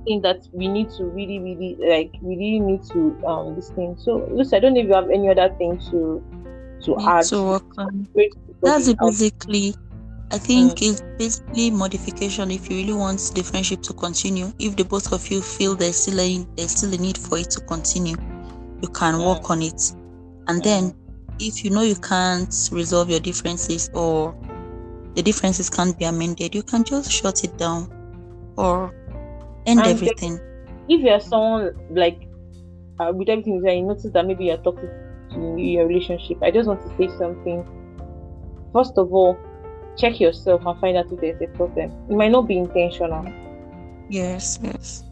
thing 0.06 0.22
that 0.22 0.48
we 0.52 0.67
need 0.67 0.89
to 0.98 1.06
really, 1.06 1.39
really 1.39 1.78
like. 1.80 2.12
We 2.22 2.36
really 2.36 2.60
need 2.60 2.84
to 2.91 3.22
um 3.26 3.56
this 3.56 3.70
thing. 3.70 3.96
So, 4.00 4.28
Lucy, 4.32 4.56
I 4.58 4.60
don't 4.60 4.74
know 4.74 4.82
if 4.82 4.88
you 4.88 4.94
have 4.94 5.10
any 5.10 5.30
other 5.30 5.54
thing 5.58 5.80
to 5.91 6.24
to 6.86 6.96
Need 6.98 7.08
add. 7.08 7.24
to 7.26 7.44
work 7.44 7.65
on. 7.78 8.08
That's 8.62 8.94
basically. 8.94 9.76
I 10.34 10.38
think 10.38 10.82
it's 10.82 11.02
basically 11.17 11.72
modification 11.72 12.52
if 12.52 12.70
you 12.70 12.78
really 12.78 12.94
want 12.94 13.20
the 13.36 13.44
friendship 13.44 13.82
to 13.84 13.94
continue. 13.94 14.54
If 14.60 14.78
the 14.78 14.86
both 14.86 15.12
of 15.12 15.30
you 15.30 15.41
feel 15.41 15.76
there's 15.76 15.98
still 15.98 16.22
a 16.22 16.48
there's 16.56 16.72
still 16.72 16.94
a 16.94 16.98
need 16.98 17.17
for 17.17 17.38
it 17.38 17.50
to 17.52 17.60
continue, 17.62 18.15
you 18.82 18.88
can 18.88 19.15
Mm. 19.15 19.26
work 19.26 19.50
on 19.50 19.62
it. 19.62 19.94
And 20.48 20.63
then 20.63 20.96
if 21.41 21.63
you 21.63 21.71
know 21.71 21.82
you 21.82 21.95
can't 21.95 22.54
resolve 22.71 23.10
your 23.10 23.19
differences 23.19 23.89
or 23.93 24.36
the 25.15 25.21
differences 25.23 25.69
can't 25.69 25.97
be 25.97 26.06
amended, 26.06 26.54
you 26.56 26.63
can 26.63 26.84
just 26.84 27.12
shut 27.12 27.43
it 27.43 27.58
down 27.58 27.89
or 28.58 28.93
end 29.65 29.80
And 29.80 29.88
everything. 29.88 30.39
if 30.88 31.01
you're 31.01 31.19
someone 31.19 31.71
like 31.89 32.27
uh, 32.99 33.12
with 33.13 33.30
everything 33.30 33.56
you 33.56 33.69
you 33.69 33.84
notice 33.84 34.12
that 34.12 34.25
maybe 34.25 34.45
you're 34.45 34.58
toxic 34.58 34.89
to 35.32 35.56
your 35.58 35.88
relationship. 35.88 36.38
I 36.43 36.51
just 36.51 36.67
want 36.67 36.82
to 36.82 36.89
say 36.97 37.08
something. 37.17 37.65
First 38.73 38.97
of 38.97 39.12
all, 39.12 39.38
check 39.97 40.19
yourself 40.19 40.62
and 40.65 40.80
find 40.80 40.97
out 40.97 41.12
if 41.12 41.19
there's 41.19 41.41
a 41.41 41.47
problem. 41.58 41.91
It 42.10 42.15
might 42.15 42.32
not 42.32 42.47
be 42.47 42.58
intentional. 42.58 43.25
Yes, 44.10 44.60
yes. 44.62 45.04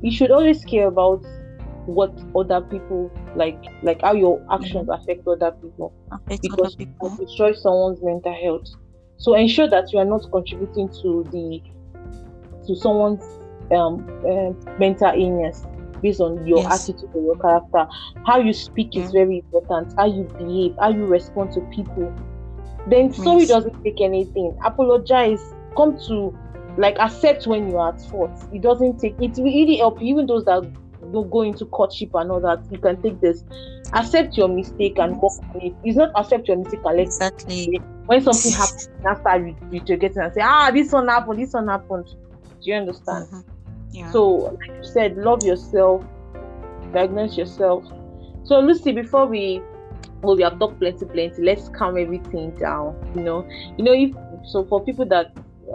You 0.00 0.10
should 0.10 0.30
always 0.30 0.64
care 0.64 0.88
about 0.88 1.24
what 1.86 2.12
other 2.34 2.60
people 2.60 3.10
like, 3.34 3.60
like 3.82 4.00
how 4.02 4.12
your 4.14 4.42
actions 4.50 4.88
affect 4.90 5.22
other 5.26 5.52
people. 5.60 5.94
Affect 6.10 6.42
because 6.42 6.52
other 6.52 6.70
it 6.78 6.88
people. 6.88 7.16
destroy 7.18 7.52
someone's 7.52 8.00
mental 8.02 8.34
health. 8.42 8.66
So 9.18 9.34
ensure 9.34 9.68
that 9.70 9.92
you 9.92 9.98
are 10.00 10.04
not 10.04 10.22
contributing 10.32 10.90
to 11.02 11.28
the 11.32 11.62
to 12.66 12.76
someone's 12.76 13.38
um, 13.74 14.06
uh, 14.28 14.50
mental 14.78 15.12
illness 15.16 15.66
based 16.02 16.20
on 16.20 16.44
your 16.46 16.64
Yes. 16.64 16.72
attitude 16.72 17.10
or 17.12 17.22
your 17.22 17.36
character. 17.36 17.86
How 18.26 18.38
you 18.38 18.52
speak 18.52 18.96
is 18.96 19.12
very 19.12 19.38
important. 19.52 19.92
How 19.96 20.06
you 20.06 20.32
behave, 20.38 20.72
how 20.80 20.90
you 20.90 21.06
respond 21.06 21.50
to 21.54 21.62
people. 21.72 22.16
Then 22.86 23.12
sorry 23.12 23.46
Yes. 23.46 23.48
doesn't 23.48 23.74
take 23.84 24.00
anything. 24.00 24.54
Apologize. 24.64 25.54
Come 25.76 25.96
to 26.08 26.36
like 26.76 26.96
accept 26.98 27.46
when 27.46 27.68
you 27.68 27.76
are 27.78 27.90
at 27.90 28.00
fault. 28.10 28.36
It 28.50 28.62
doesn't 28.62 28.98
take. 28.98 29.16
It 29.20 29.34
will 29.38 29.44
really 29.44 29.76
help 29.78 30.00
you. 30.00 30.08
Even 30.14 30.26
those 30.26 30.44
that 30.46 30.64
don't 31.12 31.30
go 31.30 31.42
into 31.42 31.66
courtship 31.66 32.10
and 32.14 32.30
all 32.30 32.40
that. 32.40 32.60
You 32.70 32.78
can 32.78 33.00
take 33.02 33.20
this. 33.20 33.44
Accept 33.94 34.36
your 34.36 34.48
mistake 34.48 34.98
and 34.98 35.16
work 35.20 35.32
on 35.54 35.60
it. 35.60 35.74
It's 35.84 35.96
not 35.96 36.10
accept 36.16 36.48
your 36.48 36.56
mistake 36.56 36.80
and 36.84 36.96
let 36.98 37.06
Exactly. 37.06 37.80
when 38.06 38.20
something 38.22 38.52
happens, 38.52 38.88
now 39.04 39.14
start 39.20 39.42
re- 39.42 39.56
retrogressing 39.70 40.24
and 40.24 40.32
say, 40.34 40.40
ah, 40.42 40.70
this 40.72 40.92
one 40.92 41.08
happened, 41.08 41.40
this 41.40 41.52
one 41.52 41.68
happened. 41.68 42.06
Do 42.62 42.70
you 42.70 42.74
understand? 42.74 43.26
Mhm. 43.30 43.44
Yeah. 43.90 44.10
So, 44.10 44.24
like 44.24 44.76
you 44.78 44.84
said, 44.84 45.16
love 45.16 45.44
yourself, 45.44 46.04
diagnose 46.92 47.36
yourself. 47.36 47.84
So, 48.44 48.60
Lucy, 48.60 48.92
before 48.92 49.26
we, 49.26 49.60
well, 50.22 50.36
we 50.36 50.42
have 50.42 50.58
talked 50.58 50.80
plenty, 50.80 51.04
plenty. 51.06 51.42
Let's 51.42 51.68
calm 51.68 51.98
everything 51.98 52.50
down. 52.58 52.96
You 53.14 53.22
know, 53.22 53.48
you 53.76 53.84
know, 53.84 53.92
if 53.92 54.10
so, 54.46 54.64
for 54.64 54.82
people 54.84 55.04
that 55.06 55.26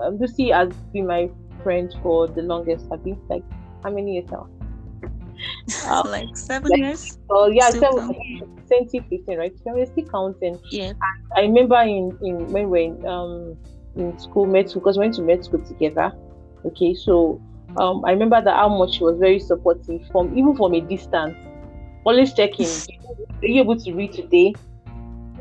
um, 0.04 0.18
Lucy 0.18 0.50
has 0.50 0.70
been 0.94 1.08
my 1.08 1.30
friend 1.64 1.94
for 2.02 2.28
the 2.28 2.42
longest. 2.42 2.86
I've 2.92 3.04
been 3.04 3.20
like 3.30 3.44
how 3.84 3.92
many 3.92 4.14
years 4.14 4.30
now? 4.32 4.48
Uh, 5.86 6.04
like 6.06 6.36
seven 6.36 6.70
like- 6.72 6.80
years. 6.80 7.18
well, 7.30 7.52
yeah, 7.52 7.70
seven, 7.70 8.14
2015, 8.70 9.38
right? 9.38 9.54
So 9.64 9.74
we're 9.74 9.86
still 9.86 10.06
counting. 10.06 10.60
Yeah. 10.72 10.94
I 11.36 11.42
remember 11.42 11.78
in, 11.82 12.18
in 12.22 12.52
when 12.52 12.70
we 12.70 12.90
were 12.90 12.96
in, 12.96 13.06
um 13.06 13.58
in 13.96 14.18
school 14.20 14.46
med 14.46 14.70
school 14.70 14.82
because 14.82 14.98
we 14.98 15.06
went 15.06 15.16
to 15.16 15.22
med 15.22 15.44
school 15.44 15.64
together. 15.66 16.12
Okay, 16.66 16.94
so 16.94 17.42
um 17.78 18.04
I 18.06 18.12
remember 18.12 18.42
that 18.42 18.56
how 18.56 18.70
much 18.70 18.96
she 18.96 19.04
was 19.04 19.18
very 19.18 19.40
supportive 19.40 20.06
from 20.12 20.38
even 20.38 20.56
from 20.56 20.74
a 20.74 20.82
distance. 20.82 21.36
Always 22.06 22.34
checking. 22.34 22.68
Are 23.42 23.48
you 23.48 23.62
able 23.62 23.78
to 23.78 23.94
read 23.94 24.14
today? 24.14 24.54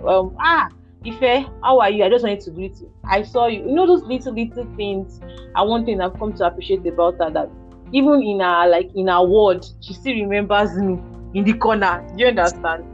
Um 0.07 0.37
ah 0.39 0.69
Ife, 1.05 1.47
how 1.63 1.79
are 1.81 1.91
you? 1.91 2.05
I 2.05 2.09
just 2.09 2.25
wanted 2.25 2.41
to 2.41 2.51
greet 2.51 2.81
you. 2.81 2.93
I 3.05 3.23
saw 3.23 3.47
you. 3.47 3.61
You 3.61 3.73
know 3.75 3.87
those 3.87 4.03
little 4.03 4.33
little 4.33 4.67
things. 4.77 5.21
And 5.55 5.69
one 5.69 5.85
thing 5.85 6.01
I've 6.01 6.19
come 6.19 6.33
to 6.35 6.47
appreciate 6.47 6.85
about 6.87 7.19
her 7.19 7.31
that 7.31 7.49
even 7.93 8.23
in 8.23 8.41
our 8.41 8.69
like 8.69 8.91
in 8.95 9.09
our 9.09 9.27
ward, 9.27 9.65
she 9.81 9.95
still 9.95 10.15
remembers 10.15 10.77
me 10.77 10.99
in 11.35 11.45
the 11.45 11.55
corner. 11.55 12.07
Do 12.17 12.23
you 12.25 12.29
understand? 12.29 12.85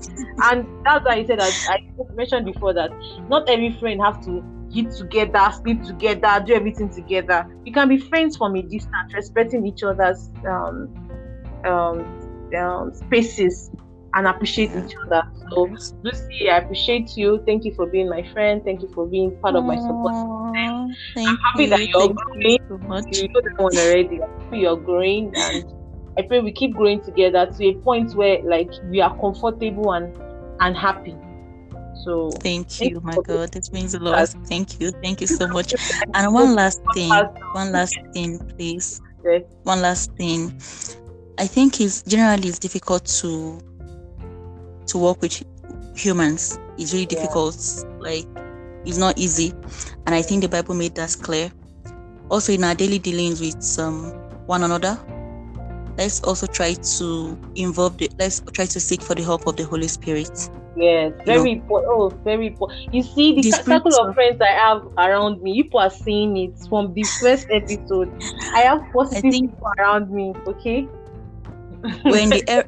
and 0.42 0.66
that's 0.84 1.04
why 1.04 1.14
I 1.16 1.24
said 1.24 1.40
that 1.40 1.52
I 1.68 1.78
mentioned 2.14 2.46
before 2.46 2.74
that 2.74 2.90
not 3.28 3.48
every 3.48 3.76
friend 3.78 4.00
have 4.02 4.24
to 4.24 4.42
eat 4.72 4.90
together, 4.90 5.52
sleep 5.62 5.82
together, 5.82 6.42
do 6.44 6.54
everything 6.54 6.90
together. 6.90 7.46
You 7.64 7.72
can 7.72 7.88
be 7.88 7.98
friends 7.98 8.36
from 8.36 8.56
a 8.56 8.62
distance, 8.62 9.12
respecting 9.14 9.66
each 9.66 9.82
other's 9.82 10.30
um, 10.46 10.94
um, 11.64 12.50
um, 12.56 12.94
spaces 12.94 13.70
and 14.14 14.26
appreciate 14.26 14.70
each 14.70 14.94
other. 15.06 15.22
So, 15.50 15.74
Lucy, 16.02 16.50
I 16.50 16.58
appreciate 16.58 17.16
you. 17.16 17.42
Thank 17.46 17.64
you 17.64 17.74
for 17.74 17.86
being 17.86 18.08
my 18.08 18.22
friend. 18.32 18.62
Thank 18.64 18.82
you 18.82 18.88
for 18.94 19.06
being 19.06 19.36
part 19.40 19.56
of 19.56 19.64
my 19.64 19.76
support. 19.78 20.14
Thank 21.14 21.38
happy 21.40 21.64
you. 21.64 21.70
that 21.70 21.88
you're 21.88 22.00
Thank 22.00 22.18
you 22.18 22.58
growing. 22.58 22.58
so 22.68 22.78
much. 22.88 23.16
You 23.16 23.28
know 23.28 23.40
that 23.40 23.58
one 23.58 23.76
already. 23.76 24.20
I'm 24.22 24.54
You're 24.54 24.76
growing, 24.76 25.32
and 25.34 25.64
I 26.18 26.22
pray 26.22 26.40
we 26.40 26.52
keep 26.52 26.74
growing 26.74 27.02
together 27.02 27.46
to 27.46 27.66
a 27.66 27.74
point 27.74 28.14
where 28.14 28.42
like 28.42 28.70
we 28.84 29.00
are 29.00 29.18
comfortable 29.18 29.92
and 29.92 30.14
and 30.60 30.76
happy. 30.76 31.16
So 32.04 32.30
Thank 32.30 32.68
Thank 32.68 32.90
you, 32.90 32.96
you 32.96 33.00
my 33.00 33.16
God. 33.26 33.52
This 33.52 33.72
means 33.72 33.94
a 33.94 33.98
lot. 34.00 34.28
Thank 34.46 34.80
you. 34.80 34.90
Thank 35.02 35.20
you 35.20 35.26
so 35.26 35.46
much. 35.48 35.74
And 36.14 36.34
one 36.34 36.54
last 36.54 36.82
thing, 36.94 37.10
one 37.52 37.72
last 37.72 37.96
thing, 38.12 38.38
please. 38.56 39.00
One 39.62 39.80
last 39.80 40.12
thing. 40.16 40.60
I 41.38 41.46
think 41.46 41.80
it's 41.80 42.02
generally 42.02 42.48
it's 42.48 42.58
difficult 42.58 43.06
to 43.20 43.60
to 44.86 44.98
work 44.98 45.20
with 45.22 45.42
humans. 45.96 46.58
is 46.78 46.92
really 46.94 47.06
Yeah. 47.10 47.20
difficult. 47.20 47.56
Like 48.00 48.26
it's 48.84 48.96
not 48.98 49.18
easy. 49.18 49.52
And 50.06 50.14
I 50.14 50.22
think 50.22 50.42
the 50.42 50.48
Bible 50.48 50.74
made 50.74 50.94
that 50.94 51.14
clear. 51.22 51.52
Also 52.30 52.52
in 52.52 52.64
our 52.64 52.74
daily 52.74 52.98
dealings 52.98 53.40
with 53.40 53.78
um 53.78 54.12
one 54.46 54.62
another, 54.62 54.98
let's 55.98 56.22
also 56.22 56.46
try 56.46 56.74
to 56.74 57.38
involve 57.54 57.98
the 57.98 58.10
let's 58.18 58.40
try 58.52 58.64
to 58.66 58.80
seek 58.80 59.02
for 59.02 59.14
the 59.14 59.22
help 59.22 59.46
of 59.46 59.56
the 59.56 59.64
Holy 59.64 59.86
Spirit. 59.88 60.50
Yes, 60.74 61.12
very 61.26 61.52
important. 61.52 61.92
Oh, 61.92 62.08
very 62.24 62.46
important. 62.46 62.80
You 62.94 63.02
see, 63.02 63.34
the, 63.34 63.42
the 63.42 63.52
circle 63.52 63.92
of 64.00 64.14
friends 64.14 64.40
I 64.40 64.52
have 64.52 64.82
around 64.96 65.42
me, 65.42 65.62
people 65.62 65.80
are 65.80 65.90
seeing 65.90 66.36
it 66.38 66.58
from 66.68 66.94
the 66.94 67.04
first 67.04 67.46
episode. 67.50 68.08
I 68.54 68.60
have 68.60 68.80
positive 68.90 69.18
I 69.18 69.30
think, 69.30 69.50
people 69.50 69.68
around 69.78 70.10
me. 70.10 70.34
Okay. 70.46 70.88
when 72.04 72.30
the 72.30 72.42
er, 72.48 72.64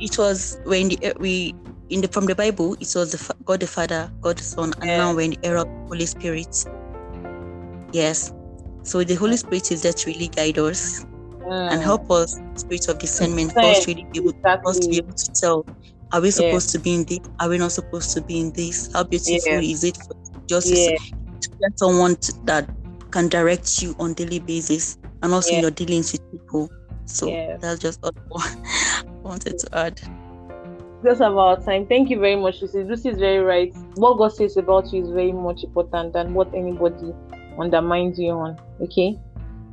it 0.00 0.18
was 0.18 0.58
when 0.64 0.88
the 0.88 1.14
we 1.18 1.54
in 1.90 2.00
the 2.00 2.08
from 2.08 2.26
the 2.26 2.34
Bible, 2.34 2.74
it 2.74 2.92
was 2.94 3.12
the 3.12 3.34
God 3.44 3.60
the 3.60 3.66
Father, 3.66 4.10
God 4.20 4.38
the 4.38 4.42
Son, 4.42 4.72
and 4.80 4.86
now 4.86 5.14
we're 5.14 5.22
in 5.22 5.30
the 5.32 5.46
era 5.46 5.62
of 5.62 5.68
Holy 5.88 6.06
Spirit. 6.06 6.64
Yes. 7.92 8.32
So 8.82 9.02
the 9.02 9.14
Holy 9.14 9.36
Spirit 9.36 9.72
is 9.72 9.82
to 9.82 10.10
really 10.10 10.28
guide 10.28 10.58
us 10.58 11.04
mm. 11.38 11.72
and 11.72 11.82
help 11.82 12.10
us, 12.10 12.40
spirit 12.54 12.88
of 12.88 12.98
discernment, 12.98 13.52
for 13.52 13.60
us 13.60 13.86
really 13.86 14.06
be 14.12 14.18
able, 14.18 14.30
exactly. 14.30 14.70
us 14.70 14.78
to 14.78 14.88
be 14.88 14.96
able 14.98 15.12
to 15.12 15.32
tell 15.32 15.66
are 16.14 16.20
we 16.20 16.30
supposed 16.30 16.68
yeah. 16.68 16.78
to 16.78 16.84
be 16.84 16.94
in 16.94 17.04
this? 17.04 17.18
Are 17.40 17.48
we 17.48 17.58
not 17.58 17.72
supposed 17.72 18.12
to 18.12 18.20
be 18.20 18.38
in 18.38 18.52
this? 18.52 18.88
How 18.92 19.02
beautiful 19.02 19.40
yeah. 19.44 19.58
is 19.58 19.82
it 19.82 19.96
for 19.96 20.14
just 20.46 20.68
yeah. 20.68 20.96
to 21.40 21.48
get 21.60 21.76
someone 21.76 22.14
to, 22.14 22.32
that 22.44 22.70
can 23.10 23.26
direct 23.28 23.82
you 23.82 23.96
on 23.98 24.14
daily 24.14 24.38
basis 24.38 24.96
and 25.24 25.34
also 25.34 25.54
in 25.54 25.62
your 25.62 25.72
dealings 25.72 26.12
with 26.12 26.30
people? 26.30 26.70
So 27.06 27.26
that's 27.60 27.80
just 27.80 28.02
what 28.02 28.14
I 28.36 29.04
wanted 29.22 29.58
to 29.58 29.76
add. 29.76 30.00
Just 31.02 31.20
about 31.20 31.64
time. 31.64 31.86
Thank 31.86 32.08
you 32.08 32.18
very 32.18 32.36
much, 32.36 32.62
Lucy. 32.62 32.82
Lucy 32.82 33.10
is 33.10 33.18
very 33.18 33.40
right. 33.40 33.74
What 33.96 34.16
God 34.16 34.32
says 34.32 34.56
about 34.56 34.92
you 34.92 35.02
is 35.02 35.10
very 35.10 35.32
much 35.32 35.62
important 35.64 36.14
than 36.14 36.32
what 36.32 36.54
anybody 36.54 37.12
undermines 37.58 38.18
you 38.18 38.30
on. 38.30 38.58
Okay, 38.80 39.18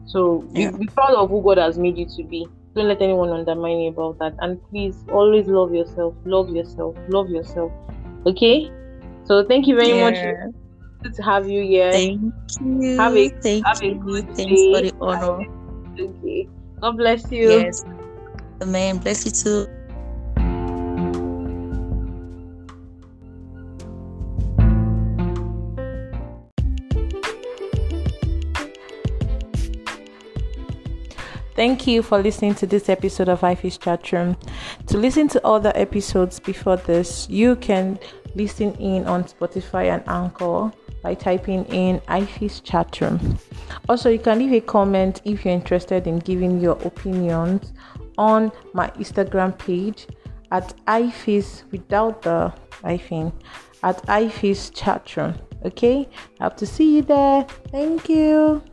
so 0.06 0.42
be, 0.54 0.70
be 0.72 0.88
proud 0.88 1.16
of 1.16 1.30
who 1.30 1.42
God 1.42 1.58
has 1.58 1.78
made 1.78 1.98
you 1.98 2.06
to 2.18 2.24
be 2.24 2.48
don't 2.76 2.88
let 2.88 3.02
anyone 3.02 3.30
undermine 3.30 3.80
you 3.80 3.90
about 3.90 4.18
that 4.20 4.34
and 4.40 4.62
please 4.70 5.04
always 5.12 5.48
love 5.48 5.74
yourself 5.74 6.16
love 6.26 6.50
yourself 6.50 6.96
love 7.10 7.30
yourself 7.30 7.72
okay 8.26 8.72
so 9.26 9.44
thank 9.46 9.68
you 9.68 9.76
very 9.76 9.98
yeah. 9.98 10.10
much 10.10 10.54
good 11.04 11.14
to 11.14 11.24
have 11.24 11.50
you 11.50 11.64
here 11.64 11.92
thank 11.92 12.34
you 12.62 12.98
have 12.98 13.16
a, 13.16 13.30
thank 13.42 13.66
have 13.66 13.82
you. 13.84 13.92
a 13.92 13.96
good 13.96 14.26
thanks 14.36 14.62
day. 14.62 14.74
for 14.74 14.82
the 14.82 14.94
honor 15.02 15.46
okay 16.00 16.48
god 16.82 16.98
bless 16.98 17.32
you. 17.32 17.50
Yes. 17.50 17.86
Amen. 18.62 18.98
Bless 18.98 19.26
you 19.26 19.32
too. 19.32 19.68
Thank 31.56 31.86
you 31.86 32.02
for 32.02 32.18
listening 32.18 32.56
to 32.56 32.66
this 32.66 32.90
episode 32.90 33.30
of 33.30 33.42
Hiffy's 33.42 33.78
Chatroom. 33.78 34.36
To 34.88 34.98
listen 34.98 35.28
to 35.28 35.46
other 35.46 35.72
episodes 35.76 36.40
before 36.40 36.78
this, 36.78 37.30
you 37.30 37.56
can 37.58 38.00
listen 38.34 38.74
in 38.76 39.06
on 39.06 39.26
Spotify 39.26 39.94
and 39.94 40.04
Anchor 40.08 40.72
by 41.02 41.14
typing 41.14 41.66
in 41.66 42.00
Hiffy's 42.08 42.62
Chatroom. 42.62 43.40
Also, 43.90 44.10
you 44.10 44.20
can 44.20 44.40
leave 44.40 44.54
a 44.54 44.62
comment 44.62 45.22
if 45.26 45.46
you're 45.46 45.54
interested 45.54 46.08
in 46.08 46.20
giving 46.20 46.60
your 46.60 46.78
opinions 46.84 47.74
on 48.18 48.52
my 48.74 48.90
Instagram 48.92 49.58
page 49.58 50.08
at 50.52 50.74
iFish 50.88 51.64
without 51.72 52.22
the 52.22 52.54
hyphen 52.84 53.32
at 53.84 54.02
Hiffy's 54.08 54.72
Chatroom. 54.72 55.40
Okay, 55.64 56.10
I 56.40 56.44
hope 56.46 56.58
to 56.58 56.66
see 56.66 56.96
you 56.96 57.02
there. 57.04 57.44
Thank 57.72 58.10
you. 58.10 58.64